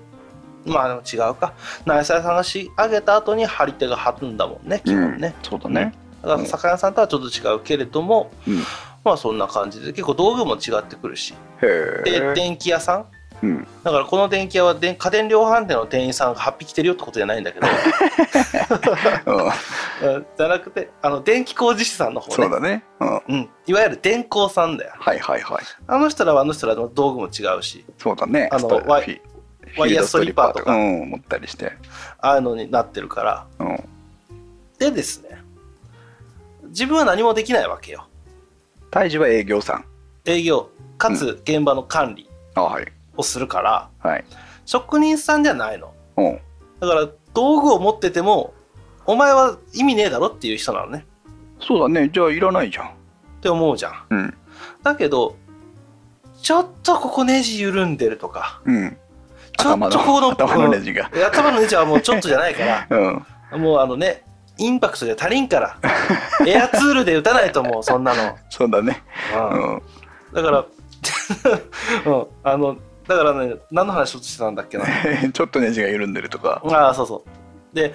[0.65, 1.53] まあでも違うか。
[1.85, 5.93] 内装屋さんが仕上げた後に張り手が張るんだもんね基本ね、そうだね
[6.25, 8.63] だから酒屋さんとはちょっと違うけれども、うん。
[9.03, 11.35] まあそんな感じで結構道具も違ってくるし。
[11.61, 13.05] で電気屋さん。
[13.43, 13.67] うん。
[13.83, 17.67] だからこの電気屋はで家電量販店の店員さんが8匹来てるよってことじゃないんだけど。
[19.27, 19.45] うん。
[19.45, 22.83] うんじゃなくてあの電気工事士さんの方ねそうだね。
[22.99, 23.07] うん。
[23.07, 24.93] はうん、いわゆる電工さんだよ。
[24.97, 25.41] いはいはい。
[25.87, 27.85] あの人らはあの人らの道具も違うし。
[27.99, 28.49] そうだね。
[28.51, 29.21] あのワイ
[29.77, 30.73] ワイヤーストリッパーとか。
[30.73, 31.73] うん持ったりして。
[32.19, 33.47] ああいうのになってるから。
[33.59, 33.89] うん。
[34.79, 35.44] でですね
[36.75, 38.05] 自分は何もできないわけよ。
[38.91, 39.85] 大樹は営業さん。
[40.25, 40.69] 営業。
[40.97, 42.29] かつ現場の管理
[43.15, 44.25] をするから、はい。
[44.65, 45.93] 職人さんじゃないの。
[46.17, 46.21] う。
[46.21, 46.39] ん
[46.81, 48.53] だから道具を持ってても
[49.05, 51.05] お前は意味ねえだろっていう人なのね。
[51.61, 52.09] そうだね。
[52.11, 52.87] じゃあいらないじゃん。
[52.87, 52.89] っ
[53.39, 54.05] て思うじゃん。
[54.09, 54.33] うん。
[54.83, 55.37] だけど
[56.41, 58.61] ちょっとここネジ緩んでるとか。
[58.65, 58.97] うん。
[59.57, 61.09] ちょっとここの頭のネジが。
[61.13, 62.87] うん頭のネジはもうちょっとじゃないから。
[63.53, 63.61] うん。
[63.61, 64.24] もうあのね
[64.57, 65.77] インパクトじゃ足りんから
[66.47, 69.03] エアツールで打たないともうそんなの、そうだね。
[69.35, 69.81] ううんん。
[70.33, 70.65] だから、
[72.05, 74.85] うん、あのだからね何の話しようとしてたんだっけな
[75.31, 76.61] ちょっとネジが緩んでるとか。
[76.65, 77.23] ああそうそ
[77.73, 77.93] うで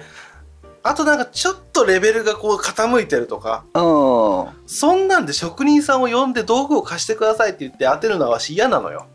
[0.83, 4.67] あとなんかちょっとレベルがこう傾いてるとかうん。
[4.67, 9.05] そんなんで職人さんを呼んで道具を貸してくださいって言って当てるのはわし嫌なのよ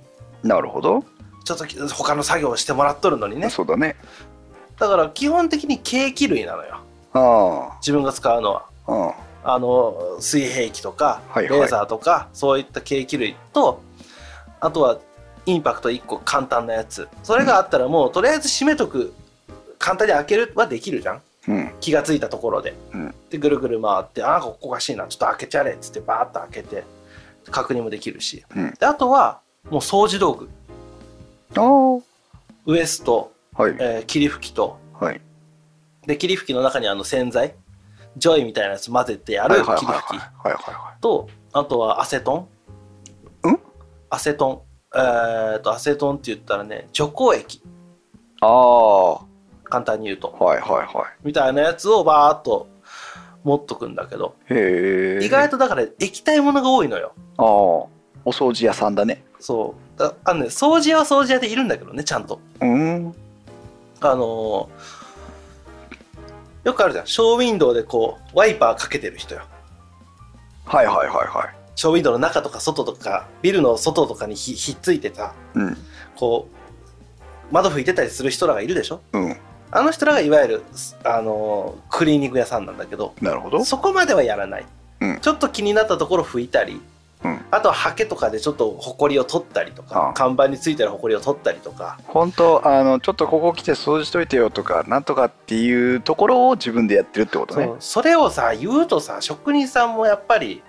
[0.44, 1.02] なるほど。
[1.44, 3.96] ちょっと他の作業をしてもらっとるのにねそうだね。
[4.78, 6.80] だから基本的にケーキ類なのよあ
[7.80, 9.14] 自分が使うのは。
[9.44, 9.58] あ。
[9.58, 13.80] の水平器とかレーザーとか、そういったケーキ類と
[14.60, 14.98] あとは
[15.46, 17.08] インパクト1個簡単なやつ。
[17.22, 19.12] それがあったらもうとりあえず閉めとく。
[19.78, 21.22] 簡単に開けるはできるじゃん。
[21.48, 21.70] うん。
[21.80, 23.14] 気がついたところで、うん。
[23.30, 25.06] でぐるぐる回ってああここおかしいな。
[25.06, 26.84] ちょっと開けちゃれっつってバーッと開けて
[27.50, 28.74] 確認もできるし、うん。
[28.74, 30.48] であとはもう掃除道具。
[32.66, 33.76] ウエスト、はい。
[33.78, 35.20] えー霧吹きとはい。
[36.06, 37.54] で霧吹きの中にあの洗剤
[38.16, 42.48] ジョイみたいなやつ混ぜてやるはいはい霧吹きはいはいはいはとあとはアセト
[43.44, 43.60] ンん？
[44.10, 44.60] アセトン
[44.94, 47.62] えー、とアセトンって言ったらね除光液い。
[48.40, 49.12] ああ。
[49.14, 49.20] は
[49.64, 52.68] 簡単に言うといはいはみたいなやつをバーっと
[53.42, 54.36] 持っとくんだけど。
[54.48, 57.44] 意外とだから液体ものが多いのよああ。
[57.44, 57.88] お
[58.26, 59.24] 掃除屋さんだね。
[59.40, 63.14] そうだあのね掃除屋は掃除屋でいるんだけどねちゃんとうん。
[64.00, 65.05] あのー
[66.66, 69.42] よくあるじゃんショーウィンドウでこうワイパーかけてる人よ
[70.64, 71.54] はいはいはいはい。
[71.76, 75.76] ショーウィンドウの中とか外とかビルの外とかにひひっついてたうん。
[76.16, 79.00] こう窓拭いてたりする人らがいるでしょ？
[79.12, 79.36] うん。
[79.70, 80.62] あの人らがいわゆる、
[81.04, 83.64] あのークリーニング屋さんなんだけどなるほど。
[83.64, 84.66] そこまではやらない、
[85.00, 86.80] うんちょっと気になったところ拭いたり
[87.26, 87.44] うん。
[87.50, 91.98] あとはハケとかでちょっとホコリを取ったりとああか看板についてるホコリを取ったりとか。
[92.06, 97.70] 本当あのちょっとここ来て掃除しといてよとかなんとかっていうところを自分でやってるってことね。
[97.80, 100.62] それをさ言うとさ職人さんもやっぱり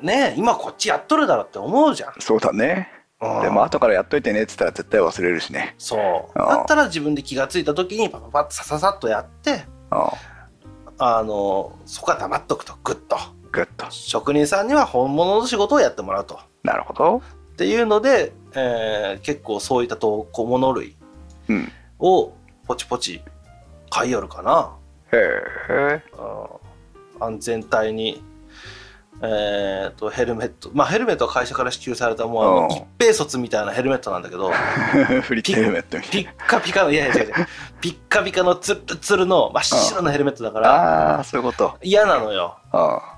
[0.00, 2.90] ねえ今こっちやっとるだろって思うじゃん、そうだね。
[3.20, 3.42] うん。
[3.42, 5.74] でも後からやっといてねっつったら絶対忘れるしね。
[5.78, 5.96] そ
[6.34, 6.38] う。
[6.38, 10.12] だったら自分で気がついた時にパパパッとさささっとやってあ
[10.98, 13.16] あのそこは黙っとくとグッと
[13.56, 13.86] グッと。
[13.90, 16.38] 職人さんには本物の仕事をやってもらうと。
[16.62, 17.18] なるほど。
[17.18, 20.96] っていうので、えー結構そういったと小物類
[21.48, 21.72] うん。
[21.98, 22.32] を
[22.66, 23.22] ポチポチ
[23.90, 24.72] 買いよるかな、
[25.12, 25.16] へ
[25.70, 26.02] え
[27.18, 27.24] うん。
[27.24, 28.22] 安全帯に
[29.22, 30.70] えー、とヘルメット。
[30.74, 34.50] まあヘルメットは会社から支給されたもう一平卒みたいなヘルメットなんだけど
[35.22, 37.34] フリッチヘルメットみたピいッカピカのいやいや違う違う
[37.80, 40.74] ピッカピカのツルツルの真っ白なヘルメットだかなら
[41.14, 41.78] ああーそういうこと。
[41.82, 42.58] 嫌なのよ。
[42.72, 43.15] ああ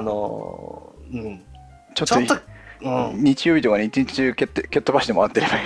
[0.00, 1.42] のーうん。
[1.90, 2.36] あちょっと
[2.82, 3.24] うん。
[3.24, 5.62] 日曜日とかに一日中蹴って蹴っ飛ばしてもらってればいい。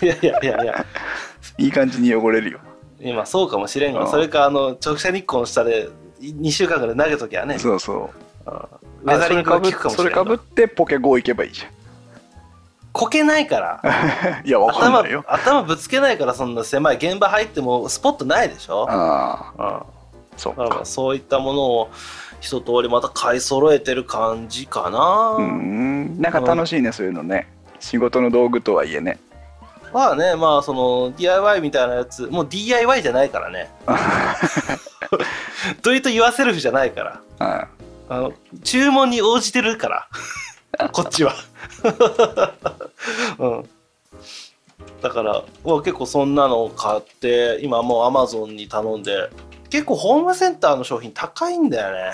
[0.00, 0.78] じ いやいやいやいや。
[0.78, 2.60] ゃんいい感じに汚れるよ。
[3.00, 4.10] 今そうかもしれんがうん。
[4.10, 5.88] それかあの直射日光の下で
[6.20, 7.58] 2週間ぐらい投げときゃね。
[7.58, 8.10] そうそう。
[8.46, 10.10] ウェザリングが効あくかもしれんが。
[10.10, 11.66] それかぶってポケゴー行けばいいじ
[12.92, 13.80] こけないから。
[13.82, 15.24] ゃ んいやわかん頭ないよ。
[15.26, 16.96] 頭ぶつけないからそんな狭い。
[16.96, 19.84] 現場入ってもスポットないでしょ、ああ
[20.32, 21.90] うん、そうそういったものを
[22.44, 26.20] 一通りまた買い揃えてる感じかな、うん。
[26.20, 27.48] なんか楽しいねそういうのね。
[27.80, 29.18] 仕事の道具とはいえね。
[29.94, 33.70] まあねまあその DIY みたいなやつもう DIY じゃないからね。
[35.80, 37.20] どういうと言わせるじゃないから。
[37.38, 37.68] あ
[38.10, 40.08] あの注文に応じてるから。
[40.92, 41.32] こっちは、
[43.38, 43.68] うん、
[45.00, 45.42] だから
[45.82, 49.30] 結構そんなのを買って今もう Amazon に頼んで
[49.70, 52.12] 結構ホームセンターの商品高いんだよね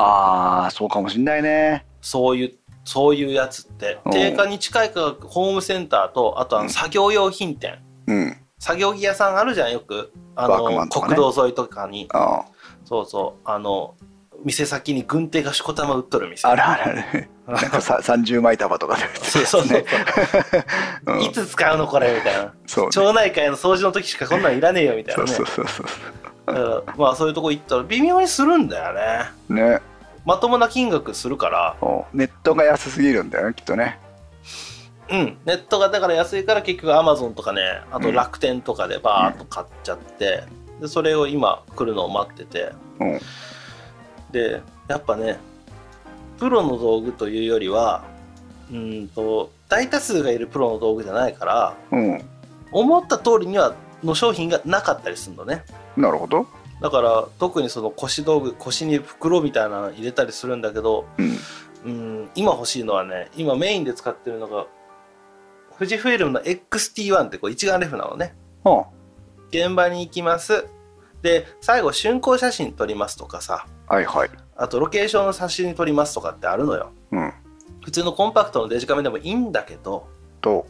[0.00, 1.84] あーそうかもしんないね。
[2.00, 2.52] そういう
[2.84, 3.98] そういうやつって。
[4.04, 4.12] うん。
[4.12, 8.36] 定価に近い価格ホームセンターとあとあの作業用品店、うん。
[8.58, 10.12] 作業着屋さんあるじゃんよく。
[10.36, 10.88] あの、ね。
[10.90, 12.08] 国道沿いとかに。
[12.12, 12.44] あ
[12.84, 13.40] そうそう。
[13.44, 13.94] あの
[14.44, 16.48] 店先に軍手がしこたま売っとる店。
[16.48, 19.84] あるあるあるなんかさ 30枚束とかでそうそうそう、
[21.12, 21.22] うん。
[21.22, 22.52] いつ使うのこれみたいな。
[22.66, 25.82] そうね町内会の掃除の時しかこんなんいらねえよみたいそうなねそうそうそ
[26.46, 29.80] だからまあそういうとこ行ったら微妙にするんだよねうね
[30.30, 33.98] まともな金額するからおネットが安すぎるんだよねきっとね。
[35.10, 35.38] うん。
[35.44, 40.44] ネットがだから安いから結局アマゾンとかねあと楽天とかでバーッと買っちゃって、
[40.80, 42.72] でそれを今来るのを待ってて。
[43.00, 43.20] うん。
[44.30, 45.40] でやっぱね
[46.38, 48.04] プロの道具というよりは
[48.70, 52.24] うんと大多数がいるプロの道具じゃないからうん。
[52.70, 55.64] 思った通りにはの商品がなかったりするのね。
[55.96, 56.46] なるほど
[56.80, 61.36] だから特にその腰道具腰に袋みたいなの入れたりするんだけどうん。
[61.82, 64.66] うん今欲しいのはね今メインで使ってるのが
[65.78, 68.34] 富士フイルムの XT1 ってこう一眼レフなのね。
[68.64, 68.84] あ
[69.50, 70.66] 現場に行きます。
[71.22, 73.66] で最後竣工写真撮りますとかさ。
[73.88, 74.30] はいはい。
[74.56, 76.92] あとロケーションの写真撮りますとかってあるのよ。
[77.12, 77.32] うん。
[77.82, 80.06] 普通のコンパクトのデジカメでもいいんだけど
[80.42, 80.66] と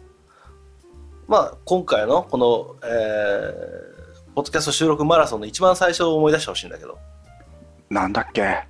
[1.26, 3.89] まあ今回のこの、えー
[4.34, 6.98] ポッドキャスト収録マラソンの一番最初を思い出してほしいんだけど。
[7.88, 8.42] なんだっけ？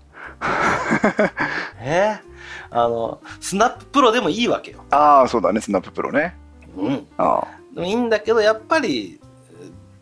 [1.80, 2.18] え？
[2.18, 2.30] ー
[2.72, 4.84] あのスナッププロでもいいわけよ。
[4.90, 5.60] ああそうだね。
[5.60, 6.36] スナッププロね。
[6.76, 7.06] うん。
[7.18, 9.20] あでもいいんだけどやっぱり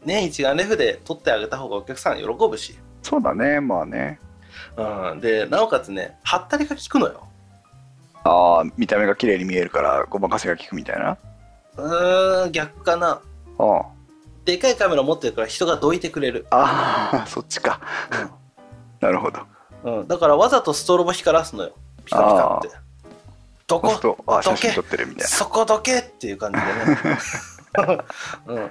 [0.04, 3.60] ね一眼レフで撮ってあげた方がお客さん喜ぶし、そうだね。
[3.60, 4.20] まあね。
[4.76, 7.26] うん、でなおかつねはったりが効くのよ。
[8.24, 11.16] ああ見た目が綺麗に見えるからごまかせが効くみたいな？
[11.76, 13.20] うーん逆かな。
[13.58, 13.82] あ
[14.48, 17.82] でかいカメラ持ってるから人がどいてくれる、あああそっちか。
[18.98, 19.40] なるほど。
[19.84, 21.72] うん、だからわざとストロボ光らすのよ。
[22.06, 22.70] ピカピカって。
[23.66, 23.94] どこ？
[24.00, 24.16] ど
[24.56, 24.70] け？
[25.20, 26.64] そこどけっていう感じで
[27.04, 27.98] ね、
[28.48, 28.68] うん、っ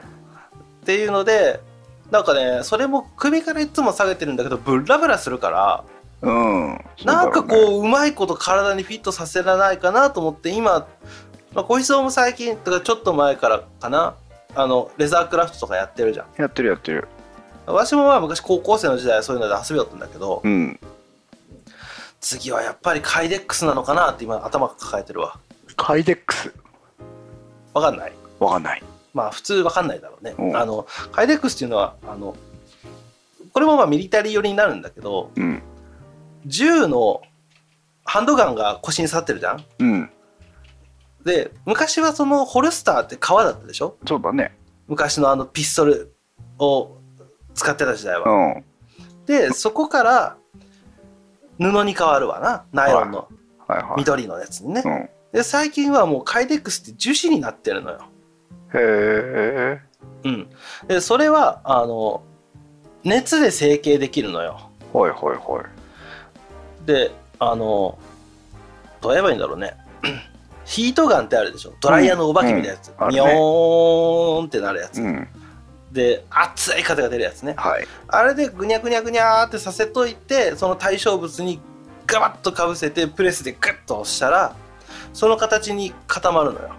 [0.83, 1.59] ていうので
[2.09, 5.83] なんかねそれも首からいつも下げてるんだけどブラブラするから
[6.21, 6.39] なう
[6.71, 6.85] ん。
[7.05, 10.87] なんかこううまいこと体にフィットさせられないかなと思って今、
[11.53, 14.15] まあ、小石も最近とかちょっと前からかな
[14.59, 16.27] あのレザークラフトとかやってるじゃん。
[16.35, 17.07] やってるやってる。
[17.67, 20.79] 私もまあ昔高校生の時代はそういうので遊びよったんだけどうん。
[22.19, 25.39] 次はやっぱりカイデックスなのかなって今頭抱えてるわ。
[25.75, 26.53] カイデックス。
[27.73, 28.13] わかんない？
[28.39, 28.83] わかんない。
[29.13, 30.33] まあ普通わかんないだろうね。
[30.39, 30.57] うん。
[30.57, 32.35] あのカイデックスっていうのはあの
[33.53, 35.61] これもまあミリタリー寄りになるんだけどうん。
[36.47, 37.21] 銃の
[38.05, 39.63] ハンドガンが腰に刺さってるじゃん？
[39.79, 40.09] うん
[41.27, 43.97] で昔はそのホルスターって革だったでしょ？
[44.07, 46.15] そうだね昔のあのピストル
[46.57, 46.97] を
[47.53, 48.47] 使ってた時代うは。
[48.59, 48.63] ん
[49.25, 50.37] でそこから
[51.59, 53.27] 布に変わるわなナイロンの
[53.67, 54.89] はいはい緑のやつにねう。
[54.89, 57.99] んで最近はもうカイデックスって樹脂になってるのよ。
[58.73, 59.81] へえ
[60.23, 60.49] うん、
[60.87, 62.23] でそれはあの
[63.03, 64.69] 熱で成形できるのよ。
[64.93, 67.99] はいはいはいであの
[69.01, 69.75] どう言えばいいんだろうね。
[70.67, 71.73] ヒートガンってあるでしょ。
[71.79, 73.05] ドライヤーのお化けみたいなやつ、うん。
[73.05, 73.11] うん。
[73.11, 73.15] ね。
[73.15, 75.27] ミョーンってなるやつ、うん。
[75.93, 77.55] で熱い風が出るやつね。
[77.57, 77.87] はい。
[78.09, 81.61] あれでぐにゃぐにゃぐにゃーってさせといてその対象物に
[82.05, 84.55] ガバッとかぶせてプレスでグッと押したら
[85.13, 86.71] その形に固まるのよ。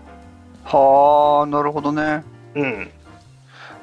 [0.64, 2.22] はあなるほどね。
[2.54, 2.90] うん、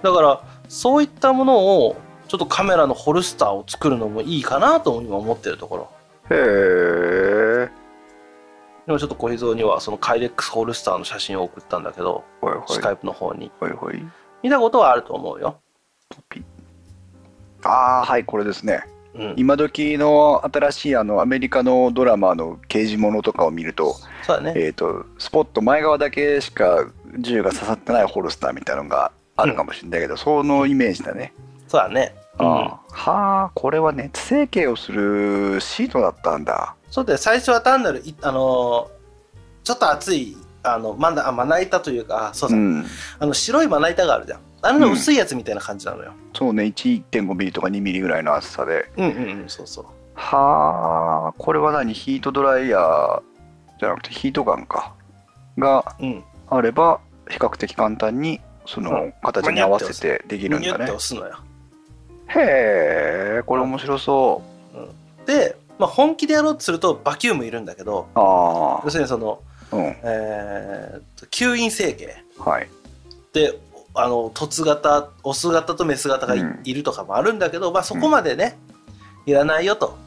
[0.03, 1.95] だからそういったものを
[2.27, 5.89] ちょっとカメラのホルスターを作るのもいいかなと今思ってるところ。
[6.29, 6.84] へえ
[8.85, 12.63] でもちょっと小秘蔵にはそのカイレックスホルスターの写真を送ったんだけど、はいはい。
[12.67, 13.51] スカイプの方に。
[13.59, 14.05] はいはい。
[14.43, 15.59] 見たことはあると思うよ。
[17.63, 18.83] ああはいこれですね。
[19.15, 24.53] うん、今時の新しいあのアメリカのドラマの刑事ものとかを見ると,、そうだね。
[24.55, 26.85] えー、とスポット前側だけしか
[27.19, 31.33] 銃が刺さってないホルスターみたいなのがあるかもしれないけど、そのイメージだね、
[31.67, 32.13] そうだね。
[32.39, 42.85] うん、あーはあこれは熱成形をするシートだったんだそうで最初は単なるいあのーちょっと熱いあのまだあまな板というかあそうだ、うん。
[43.19, 44.39] あの白いまな板があるじゃん。
[44.61, 46.63] あれの薄いやつみたいな感じなのよ、そうね。
[46.63, 48.89] 1.5ミリとか2ミリぐらいの厚さで。
[48.95, 49.85] うん、うんうんそうそう。
[50.13, 51.93] はあこれは何？
[51.93, 53.21] ヒートドライヤー
[53.77, 54.93] じゃなくてヒートガンか。
[55.57, 56.23] がうん。
[56.49, 60.85] あれば比較的簡単にその形に合わせてできるんだね。
[60.85, 61.35] 押すのよ。
[62.27, 64.41] へえこれ面白そ
[65.25, 69.83] で、まあ、本気でやろうとするとバキュームいるんだけど要するにその、あうん。
[70.03, 72.23] えーと吸引成形。
[72.39, 72.69] はい。
[73.33, 73.59] で
[73.93, 76.63] あの凸型オス型とメス型がい,、うん。
[76.63, 78.57] るとかもあるんだけど、まあ、そこまでね、
[79.25, 79.97] いらないよと。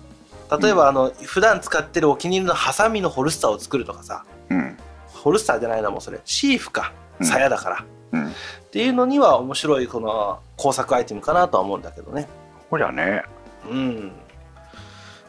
[0.60, 4.24] 例えば、あの普段使ってるお気に入りのハサミのホルスターを作るとかさ。
[4.50, 4.76] うん。
[5.06, 6.20] ホルスターじゃないなもうそれ。
[6.24, 6.92] シーフか。
[7.18, 7.26] うん。
[7.26, 8.26] 鞘だから、うん。
[8.28, 8.30] っ
[8.70, 12.28] ていうのには面白いこの工作アイテムかなとは思うんだけどね。
[12.68, 13.22] こりゃね。
[13.70, 14.12] うん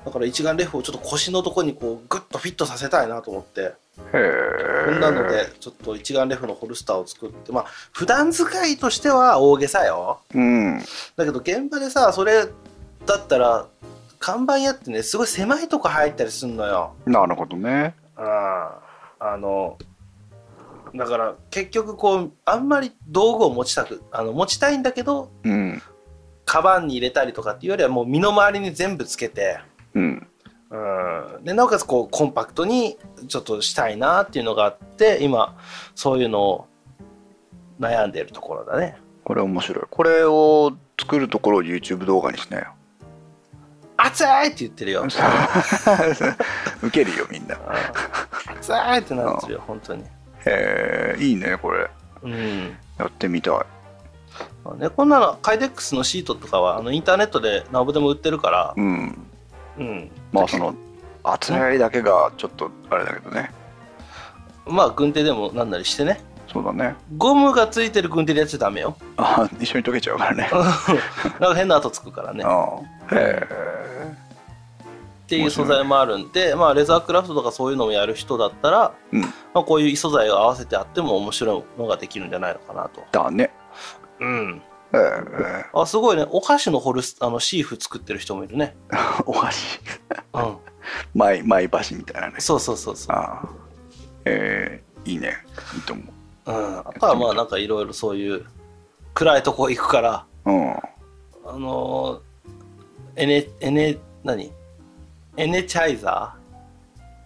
[0.10, 3.62] だから一眼レフをちょっと腰のとこにこうグッとフィットさせたいなと思って。
[3.62, 3.74] へ
[4.14, 7.52] えこんなのでちょっと一眼レフのホルスターを作って。
[7.52, 10.20] まあ普段使いとしては大げさよ。
[10.34, 10.80] うん。
[11.16, 12.48] だけど現場でさそれ
[13.06, 13.68] だったら
[14.18, 16.96] 看板屋ってねすごい狭いとこ入ったりすんのよ。
[17.06, 17.94] なるほどね。
[18.18, 18.80] あ
[19.20, 19.78] あの
[20.96, 25.82] だから結局こうあんまり道具を持ちたくあの持ちたいんだけどうん。
[26.46, 29.60] カバンに入れたりとかっていうよりはもう身の回りに全部つけて
[29.94, 30.28] うん。
[30.72, 31.44] うん。
[31.44, 32.98] でなおかつこうコンパクトに
[33.28, 35.58] ちょっとしたいなっていうのがあって今
[35.96, 36.68] そういうのを
[37.80, 38.98] 悩んでいるところだね。
[39.24, 39.86] これ面白い。
[39.90, 42.74] これを作るところを YouTube 動画にしなよ。
[43.98, 45.06] 熱いって言ってるよ。
[46.82, 47.56] ウケるよみんな。
[47.56, 48.58] うん。
[48.58, 50.04] 熱いってなってるよ本当に。
[50.46, 51.90] へえいいねこれ。
[52.24, 52.78] うん。
[52.98, 53.54] やってみたい。
[54.64, 59.29] まあね、こんなのカイデックスのシートとかはあのインターネットで何ぼでも売ってるから、うん
[59.80, 60.76] うん、まあその
[61.24, 63.52] 厚み合いだけがちょっとあれだけどね。
[64.66, 66.22] まあ軍手でもなんなりしてね。
[66.52, 66.96] そうだね。
[67.18, 68.98] ゴムがついてる軍手でやっちゃダメよ。
[69.18, 70.50] あ一緒に溶けちゃうからね。
[71.40, 72.44] なんか変な跡つくからね。
[72.44, 73.16] っああ。
[73.16, 74.20] へ
[75.30, 79.22] ていう素材もあるんで、まあ、レザークラフトとかそういうのもやる人だったら、えうん。
[79.22, 83.04] まあ、こういう異素材を合わせてあっても面白いのができるんじゃないのかなと。
[83.12, 83.52] だね。
[84.20, 84.69] うん、ええ
[85.74, 86.26] あすごいね。
[86.32, 88.76] お菓子のホルスあのシーフ作ってる人もいるね。
[89.26, 89.80] お箸
[90.34, 90.58] うん、
[91.14, 92.36] マイマイ箸みたいなね。
[92.40, 93.16] そうそうそうそう。
[93.16, 93.50] ああ。
[94.26, 95.38] ええいいね。
[95.76, 96.04] いいと思
[96.48, 96.52] う。
[96.52, 98.46] ん、あとはまあなんかいろいろそういう
[99.14, 100.72] 暗いとこ行くからううん。
[100.72, 100.82] あ
[101.46, 102.20] のー
[103.16, 104.52] エネエネ何？
[105.36, 106.36] エネチャイザ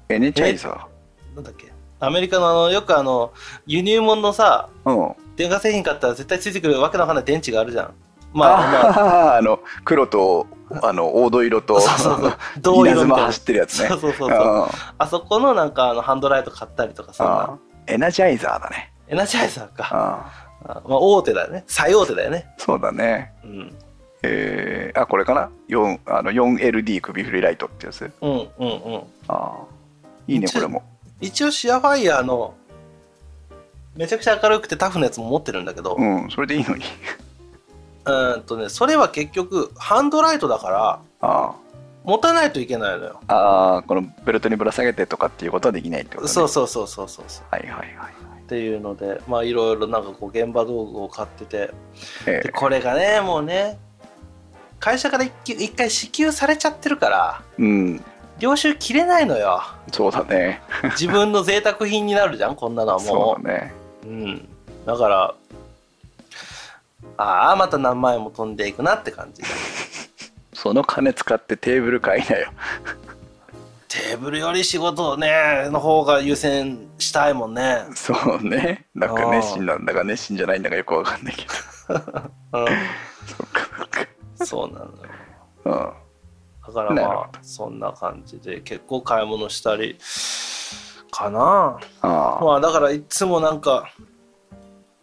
[0.09, 1.35] エネチャイザー？
[1.35, 1.71] なんだっけ？
[1.99, 3.31] アメリカのあのよくあの
[3.65, 7.93] 輸入物のさーうん電化製品買ったら絶対ついてくるわけのわかんない電池があるじゃん。
[8.33, 9.33] まあまあ。
[9.33, 10.47] ああの黒と
[10.81, 12.37] あの黄土色とそうそうそう。
[12.61, 13.87] 銅色走ってるやつね。
[13.89, 14.39] そうそうそうそう。
[14.39, 17.29] ああそこのなんかあのハンドライト買ったりとかそんあ。
[17.29, 18.91] なエナジャイザーだね。
[19.07, 19.89] エナジャイザーか。
[19.91, 20.73] ああ。
[20.79, 21.63] あまあ大手だよね。
[21.67, 22.47] 最大手だよね。
[22.57, 23.33] そうだね。
[23.43, 23.75] うん。
[24.23, 28.09] えー、あこれかな？4あの 4LD 首振りライトってやつ。
[28.21, 28.65] うんうんう
[28.97, 29.03] ん。
[29.27, 29.51] ああ。
[30.27, 30.83] いいねこれも。
[31.19, 32.53] 一応シアファイヤーの
[33.95, 36.83] めちゃくちゃ明るくてタフなやつも持ってるんだけどうんそれでいいのに。
[38.05, 41.55] うーんとねそれは結局ハンドライトだからあ
[42.03, 43.19] 持たないといけないのよ。
[43.27, 46.33] あああこのベルトにぶら下げてとかっていうことはできないってことね。
[46.33, 47.45] そうそうそうそうそうそう。
[47.49, 47.87] はいはいはい
[48.43, 51.71] っていうのでまあいろいろなんかこう現場道具を買ってて。
[52.27, 53.79] えでこれがねもうね
[54.79, 58.03] 会社から一級一回支給されちゃってるからーうん。
[58.39, 59.61] 領収切れないのよ。
[59.91, 60.61] そうだね。
[60.99, 63.73] 自分の贅沢品になるじゃんこんなのはそもうだね
[64.05, 64.47] ううん。
[64.85, 65.35] だから
[67.17, 69.43] ああまた何万円も飛んでいくなって感じ。
[70.53, 72.51] その金使ってテーブル買いなよ。
[73.87, 77.85] テーブルより仕事をねの方が優先したいもんね。
[77.95, 78.85] そうね。
[78.95, 82.59] なんか熱心なんだか熱心じゃないんだかよくわかんないけど。
[82.59, 82.67] うん。
[83.27, 84.45] そっかそっか。
[84.45, 84.91] そうなのよ。
[85.65, 85.93] うん。
[86.65, 89.97] だからまあそんな感じで結構買い物したり
[91.13, 91.79] かな。
[92.01, 92.43] ああ。
[92.43, 93.89] まあだからいつもなんか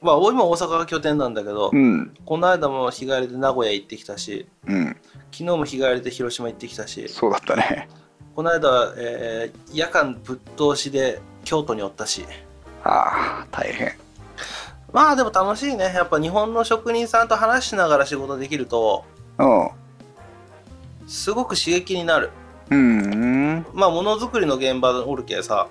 [0.01, 2.14] まあ今大阪が拠点なんだけど、うん。
[2.25, 4.96] この間も日帰りで名古屋行ってきたしうん。
[5.31, 7.88] 昨日も日帰りで広島行ってきたしそうだったね。
[8.35, 12.25] この間、えー夜間ぶっ通しで京都におったし。
[12.85, 13.92] ああ大変。
[14.92, 15.85] まあでも楽しいね。
[15.85, 19.05] やっぱ日本の職人さんと話しながら仕事できると
[19.38, 19.68] うん。
[21.07, 22.31] すごく刺激になる。
[22.70, 23.66] うん。
[23.75, 25.68] まあものづくりの現場おるけさ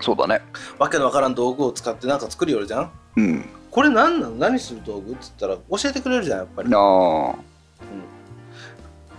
[0.00, 0.40] そうだね。
[0.78, 2.90] わけのわからん道具を使ってなんか作りよるじゃん？
[3.16, 3.48] うん。
[3.70, 7.34] これ何なの何する道具っつったら教えてくれるじゃんやっぱり、うん、ああ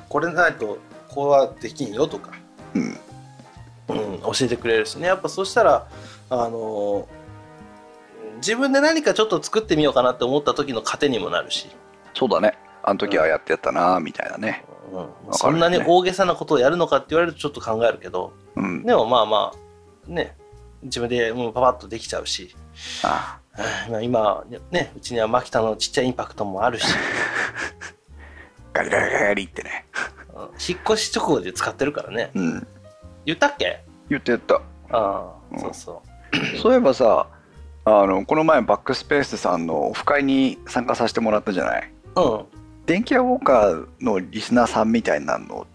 [0.10, 2.32] これないとこうはできんよとか、
[2.74, 2.98] うん。
[3.89, 5.08] うん、教えてくれるしね。
[5.08, 5.88] やっぱそしたら
[6.30, 7.22] あのー
[8.38, 11.70] 自分で何かちょっと作ってみようかなって思った時の糧にもなるし、
[12.15, 12.58] そうだね。
[12.82, 14.65] あの時はやってやったなみたいなね。
[14.91, 14.98] うん。
[14.98, 15.34] かるね。
[15.34, 18.34] そんなに大げさなことをやるのかって言われるとちょっと考えるけど。
[18.56, 18.84] うん。
[18.84, 20.36] でもまあまあね
[20.84, 22.56] 自分でもうパパッとできちゃうし。
[23.04, 23.39] あ
[23.89, 26.86] うん今ねうちにはマキタのちっちゃいインパクトもあるし、
[28.74, 29.86] ガリガリガリってね。
[30.34, 30.41] うん。
[30.44, 32.32] 引っ越し直後で使ってるからね。
[32.34, 32.67] うん。
[33.26, 33.84] 言ったっけ？
[34.10, 34.56] 言ってやった。
[34.56, 35.60] ああ、うん。
[35.60, 36.02] そうそ
[36.34, 36.58] う。
[36.58, 37.28] そういえばさ
[37.84, 41.91] あのこの前バックスペースさんのオフ会に参加させてもらったじゃない？
[42.15, 42.46] うん。
[42.86, 45.67] 電気屋ウォーカーのリスナーさんみたいなの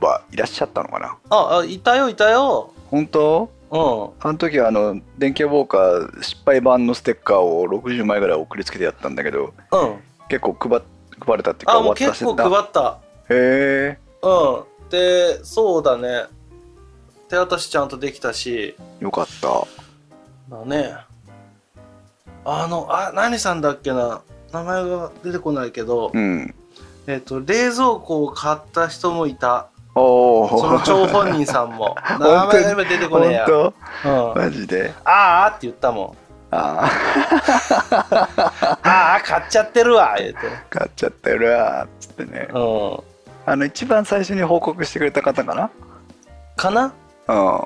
[0.00, 1.16] はいらっしゃったのかな？
[1.30, 2.70] ああいたよいたよ。
[2.90, 3.44] 本当？
[3.44, 10.00] うんあの時はあの電気屋ウォーカー失敗版のステッカーを60枚ぐらい送りつけてやったんだけどうん。
[10.28, 10.80] 結構配
[11.18, 13.00] 配れたっていうかあもう結構配った。
[13.30, 13.98] へえ。
[14.22, 14.88] うん。
[14.90, 16.26] でそうだね。
[17.28, 18.76] 手渡しちゃんとできたし。
[19.00, 19.66] よかった。
[20.56, 20.94] だね。
[22.44, 24.22] あのあ何さんだっけな。
[24.52, 26.54] 名前が出てこないけど、うん。
[27.08, 31.94] えっ、と冷蔵庫を買った人もいたおおその張本人さんも。
[32.18, 33.46] 名前が今出てこねえや、
[34.34, 34.92] マジで？
[35.04, 36.16] あーあって言ったもん。
[36.50, 36.88] あ
[38.82, 40.38] ああ買っちゃってるわ言うて。
[40.46, 42.48] あ買っちゃったよなーっつってね。
[42.52, 42.98] うん。
[43.46, 45.70] あの一番最初に報告してくれた方かな？
[46.56, 46.92] かな？
[47.28, 47.58] うん。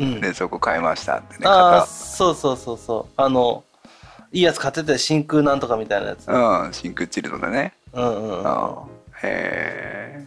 [0.00, 0.20] うん。
[0.20, 3.12] 冷蔵庫買いましたってねあそうそうそうそう。
[3.16, 3.64] あの
[4.32, 6.28] いいやつ買ってたよ真空なんとかみたいなやつ。
[6.28, 7.74] うんうん真空チルドでね。
[7.92, 8.46] うんうん。
[8.46, 8.82] あ
[9.22, 10.26] へえ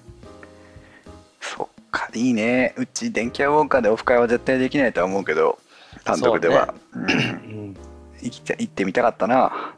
[1.94, 2.74] そっかいいね。
[2.76, 5.60] うち電気屋ウォーカーでオフ会は絶対できないとは思うけど
[6.04, 7.04] 単独では、うん。
[7.04, 7.78] うん。
[8.22, 9.76] 行きってみたかったな。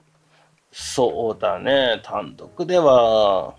[0.72, 2.02] そうだね。
[2.04, 3.56] 単独では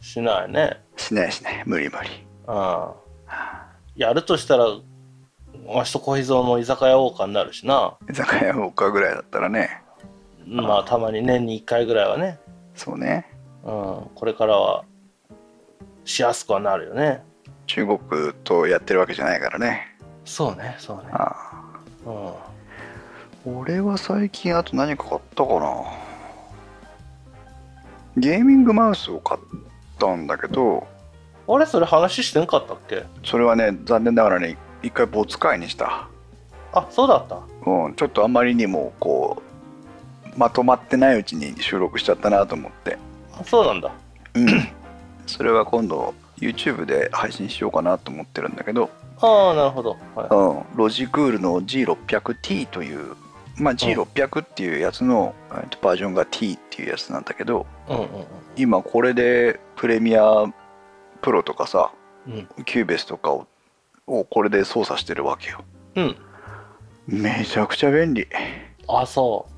[0.00, 0.80] しないね。
[0.96, 1.62] しないしない。
[1.66, 2.08] 無理無理。
[2.46, 2.88] うん。
[3.96, 4.66] やるとしたら
[5.66, 7.96] わしと小秘蔵の居酒屋王家になるしな。
[8.08, 9.82] 居酒屋ウォーカーぐらいだったらね。
[10.46, 12.38] まあたまに年に1回ぐらいはね。
[12.76, 13.26] そうね。
[13.64, 13.72] うん。
[14.14, 14.84] これからは
[16.04, 17.24] しやすくはなるよね
[17.66, 17.98] 中国
[18.44, 19.96] とやってるわけじゃないからね。
[20.24, 21.04] そうねそうね。
[21.12, 21.34] あ
[22.04, 22.28] うん。
[22.28, 22.32] あ
[23.44, 25.82] 俺は最近あと何か買ったかな。
[28.16, 29.40] ゲーミングマウスを買っ
[29.98, 30.86] たんだけど
[31.46, 33.04] あれそれ話してんかったっけ？
[33.24, 36.08] それはね残念ながらね一回没会にした。
[36.72, 37.40] あそうだった。
[37.70, 39.42] うん、ちょっとあまりにもこ
[40.34, 42.98] うまとまってないうちに収録しちゃったなと思って、
[43.38, 43.92] あそうなんだ。
[44.34, 44.68] うん、
[45.26, 50.28] それは今度 YouTube で配信しようかなと思ってるんだけど、ああなるほど、はい。
[50.30, 53.14] うん、ロジクールの G600T という、
[53.56, 58.06] まあ、G600 っていうやつの、えっとバージョンが T っていうやつなんだけどうんうん
[58.56, 60.44] 今これでプレミア
[61.22, 61.90] プロとかさ
[62.26, 62.64] うん。
[62.64, 63.46] キューベースとかを
[64.06, 65.64] をこれで操作してるわけよ。
[65.96, 66.16] うん。
[67.08, 68.26] めちゃくちゃ便利。
[68.88, 69.48] あそ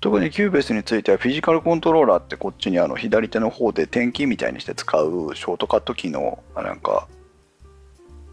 [0.00, 7.06] 特にキューベースについてはフィジカルコントローラーってこっちにあの左手の方でテンキーみたいにして使うショートカットキーのあなんか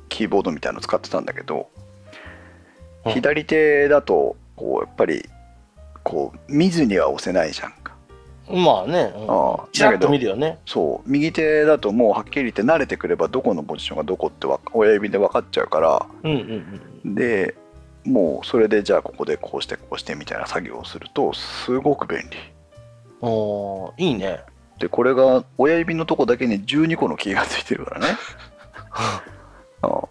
[0.09, 1.87] キーボードみたいの使ってたんだけど、うん
[3.13, 5.23] 左手だとこうやっぱり
[6.03, 7.95] こう見ずには押せないじゃんか。
[8.49, 10.59] うまあね、ああうん、ちらっと見るよね。
[10.65, 17.15] そう右手だともうはっきり言って慣れてくればどこのポジションがどこってわ親指で分かっちゃうからうんうんうん。
[17.15, 17.55] で
[18.07, 22.37] もうそれでじゃあここでこうしてこうしてみたいな作業をするとすごく便利。
[23.21, 24.39] おーいいね。
[24.79, 28.07] でこれが親指のとこだけに12個のキーがついてるからね。
[29.81, 30.07] あ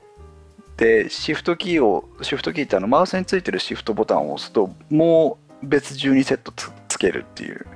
[0.77, 7.67] でシフトキーをシフトキーってあのマウスについてるシフトボタンを押すともう別12セットつつけるっていう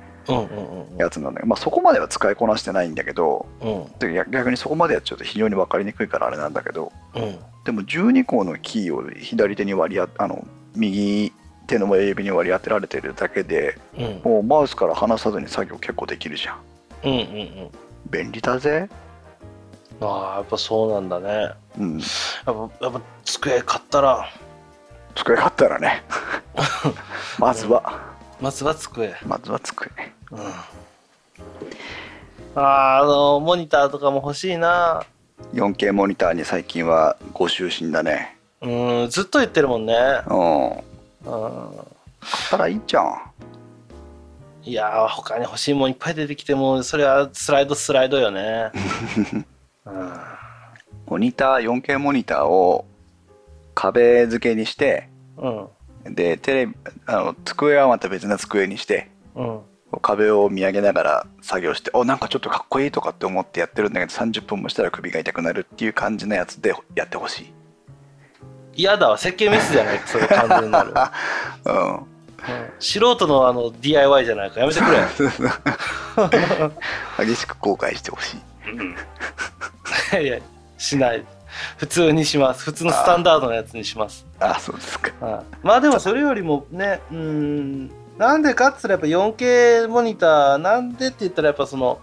[0.97, 3.85] やつなんだけど、まあ、そこまでは使いこなしてないんだけどうん。
[3.99, 7.39] で逆逆にそこまでやっちゃうと非常に分かりにくいからあれなんだけどうん。
[7.65, 11.31] でも12個のキーを左手に割り当あの右
[11.67, 14.21] 手の親指に割り当てられてるだけでうん。
[14.23, 16.57] もうマウスから離さずに作業結構できるじゃん。
[17.03, 17.69] うんうんうん。
[18.09, 18.89] 便利だぜ。
[19.99, 21.27] ああやっぱそうなんだね。
[21.29, 21.99] やっうん
[22.45, 22.51] ぱ
[22.81, 24.27] やっぱ机買ったら。
[25.15, 26.03] 机買ったらね。
[27.37, 28.10] まずは
[28.41, 29.13] まずは机。
[29.25, 29.91] まずは机。
[30.31, 30.39] うん。
[32.55, 35.05] あーあのモニターとかも欲しいな。
[35.53, 38.37] 4K モニターに最近はご就寝だね。
[38.61, 39.93] うんずっと言ってるもんね。
[40.27, 40.69] うん。
[40.69, 40.81] うん。
[41.21, 43.21] 買ったらいいじゃん。
[44.63, 48.71] いやー他に欲しいもんいっぱい出てきてもそれはスライドスライドよね。
[49.85, 50.11] うん。
[51.07, 52.85] モニター 4K モニターを
[53.75, 55.67] 壁付けにしてうん
[56.05, 56.73] でテレビ
[57.05, 59.59] あの机はまた別な机にしてうん。
[60.01, 67.53] 壁を見上げながら作業しておなんかちょっとかっこいいとかって思ってやってるんだけど30分もしたら首が痛くなるっていう感じのやつでやってほしい。
[68.73, 69.17] 嫌だわ。
[69.17, 69.99] 設計ミスじゃない？
[69.99, 70.93] かそれ完全なる、
[71.65, 71.95] うん。
[71.95, 72.05] うん。
[72.79, 74.61] 素人のあの DIY じゃないか。
[74.61, 74.97] やめてくれ。
[77.25, 78.37] 激しく後悔してほし
[80.15, 80.21] い。
[80.23, 80.39] いや
[80.77, 81.25] しない
[81.77, 82.63] 普通にします。
[82.63, 84.25] 普通のスタンダードなやつにします。
[84.39, 85.25] あそうですか。
[85.25, 85.43] はい。
[85.63, 87.87] まあでもそれよりもねうん
[88.17, 91.99] なんでかっつったらやっぱ 4K モニターなんでって言ったらやっぱその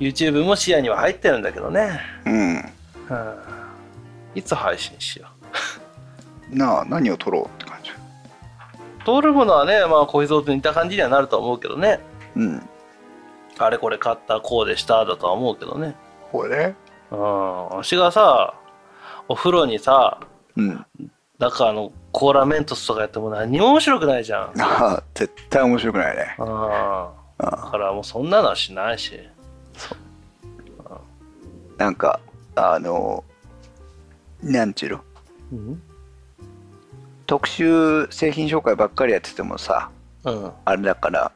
[0.00, 2.56] YouTube も視野には入ってるんだけどね、うん。
[2.56, 3.34] うん
[4.34, 5.28] いつ配信しよ
[6.52, 6.56] う。
[6.58, 7.90] なあ何を撮ろうって感じ？
[9.04, 12.00] 通るものはねまあ小秘蔵と似た感じにはなるとは思うけどね。
[12.36, 12.68] うん。
[13.58, 15.94] あれこれ買ったこうでしただとは思うけどね。
[16.32, 16.68] これ？
[16.68, 16.74] ね
[17.14, 17.76] うん。
[17.78, 18.54] わしがさ
[19.28, 20.20] お風呂にさ
[20.56, 20.86] うん。
[21.38, 24.52] だからあのコーラメントスとかやっても何にも面白くないじゃん。
[24.60, 26.36] あ絶対面白くないね。
[26.38, 26.46] うん。
[26.46, 27.70] だあ。
[27.70, 29.18] からもうそんなのはしないし。
[31.76, 32.20] なんか
[32.54, 33.24] あの
[34.40, 35.00] なんちゅうの？
[35.52, 35.82] うん。
[37.26, 39.90] 特殊製品紹介ばっかりやっててもさ
[40.24, 40.52] うん。
[40.64, 41.32] あれだから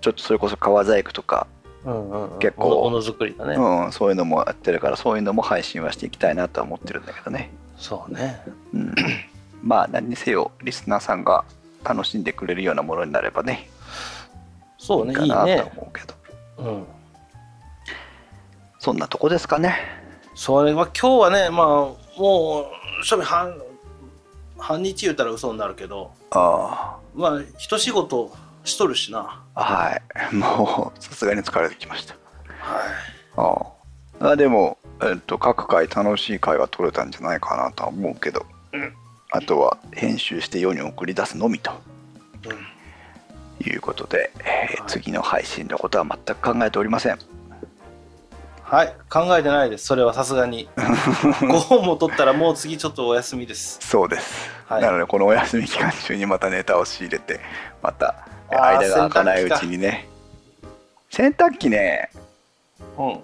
[0.00, 1.48] ちょっとそれこそ革細工とか、
[1.86, 2.38] うんうんうん。
[2.38, 2.82] 結構。
[2.82, 8.42] ものづくりだね、うん、そういうのもやってるからそういうのも配信はしていきたいなとは思ってるんだけどね、そうね。
[8.74, 8.94] うん、
[9.62, 11.44] まあ何にせよリスナーさんが
[11.84, 13.70] 楽しんでくれるようなものになればね。
[14.78, 15.72] そうねかなといいね。
[15.76, 16.14] 思うけど。
[16.58, 16.84] うん。
[18.78, 19.76] そんなとこですかね。
[20.34, 21.66] そうね、まあ、今日はねまあ
[22.20, 22.70] も
[23.00, 23.60] う正味半
[24.58, 26.12] 半日言うたら嘘になるけど。
[26.30, 28.32] あまあ一仕事
[28.64, 29.20] しとるしな。
[29.20, 29.98] あは
[30.32, 30.34] い。
[30.34, 32.14] もうさすがに疲れてきました。
[32.60, 32.84] はい。
[33.36, 33.66] あ
[34.20, 34.32] あ。
[34.32, 38.92] あでも、えっと、各回楽しい回が取れたんじゃないかなとは思うけど、うん。
[39.30, 41.72] あとは編集して世に送り出すのみと。
[42.44, 43.66] うん。
[43.66, 44.90] いうことで、えーはい。
[44.90, 47.18] 次の配信のことは全く考えておりません
[48.68, 48.94] はい。
[49.08, 49.86] 考えてないです。
[49.86, 50.68] それはさすがに。
[50.76, 53.78] 5本も取ったらもう次ちょっとお休みです。
[53.80, 54.82] そうです、はい。
[54.82, 57.38] なのでこのお休み期間中にまたネタを仕入れて
[57.80, 60.08] また間が空かないうちにね。
[61.10, 62.10] 洗濯機ね
[62.98, 63.18] う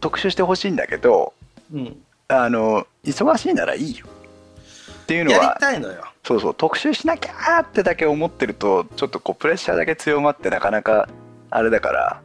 [0.00, 1.32] 特集してほしいんだけど
[1.72, 4.06] ん、うん、あの忙しいならいいよ。
[4.06, 6.04] っていうのやりはたいのよ。
[6.22, 11.08] そうそう特集しなきゃーってだけ思ってるとちょっとこうプレッシャーだけ強まってなかなか
[11.48, 12.20] あれだから。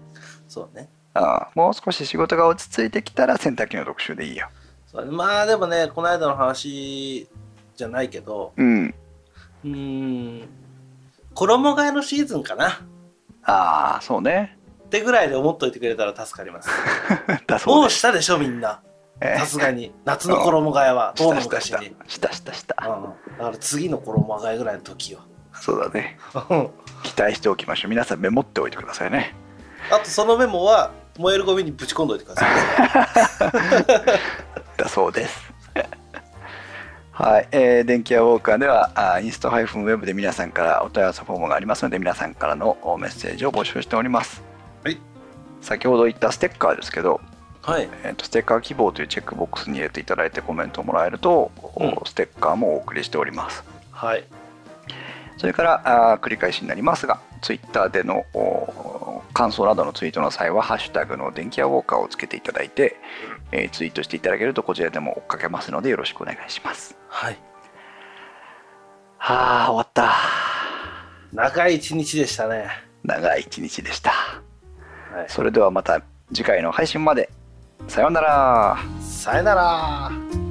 [0.50, 4.50] そうねあもう少し仕事が落ち着いてきたら洗濯機の特集でいいよ。
[4.86, 5.12] そうね。
[5.12, 7.28] まあでもねこの間の話
[7.76, 8.94] じゃないけどうん。
[9.66, 10.50] うーん
[11.34, 12.82] 衣替えのシーズンかな。
[13.44, 14.58] ああそうね。
[14.86, 16.70] ってぐらいで思っといてくれたら助かります。
[17.48, 18.82] だそうもうしたでしょみんな。
[19.20, 19.40] えー。
[19.40, 19.94] さすがに。
[20.06, 21.14] 夏の衣替えは。
[21.18, 21.96] とうの昔に。
[22.08, 22.76] したしたした。
[22.88, 23.04] うん。
[23.38, 25.20] だから次の衣替えぐらいの時よ。
[25.54, 26.18] そうだね。
[26.34, 26.70] う ん
[27.04, 27.90] 期待しておきましょう。
[27.90, 29.36] 皆さんメモっておいてくださいね。
[29.92, 32.48] あとそのメモは燃えるゴミにぶち込んどいてくださ
[33.48, 33.52] い。
[34.78, 35.54] だそうです。
[37.12, 44.44] はい、えー電気屋ウォーカーではあインスト -web で皆さんからお問い合わせフォームがありますので皆さんからのおメッセージを募集しております。
[44.84, 45.00] はい。
[45.62, 47.20] 先ほど言ったステッカーですけど、
[47.64, 47.90] はい。
[48.04, 51.96] えーとステッカー希望というチェックボックスに入れていただいてコメントをもらえると、うん。
[52.06, 53.64] ステッカーもお送りしております。
[53.92, 54.24] はい。
[55.38, 55.82] それから
[56.14, 62.96] あー繰り返しになりますが、ツイッターでのお感想などのツイートの際は、ハッシュタグの電気屋ウォーカーをつけていただいて、
[63.52, 66.98] えーツイートしていただけると、こちらでも追っかけますので、よろしくお願いします。
[67.08, 67.38] はい
[69.20, 70.12] はあ、終わった。
[71.34, 72.68] 長い一日でしたね
[73.04, 74.10] 長い一日でした。
[74.10, 76.02] はいそれではまた
[76.34, 77.30] 次回の配信まで。
[77.88, 78.78] さようなら。
[79.00, 80.47] さよなら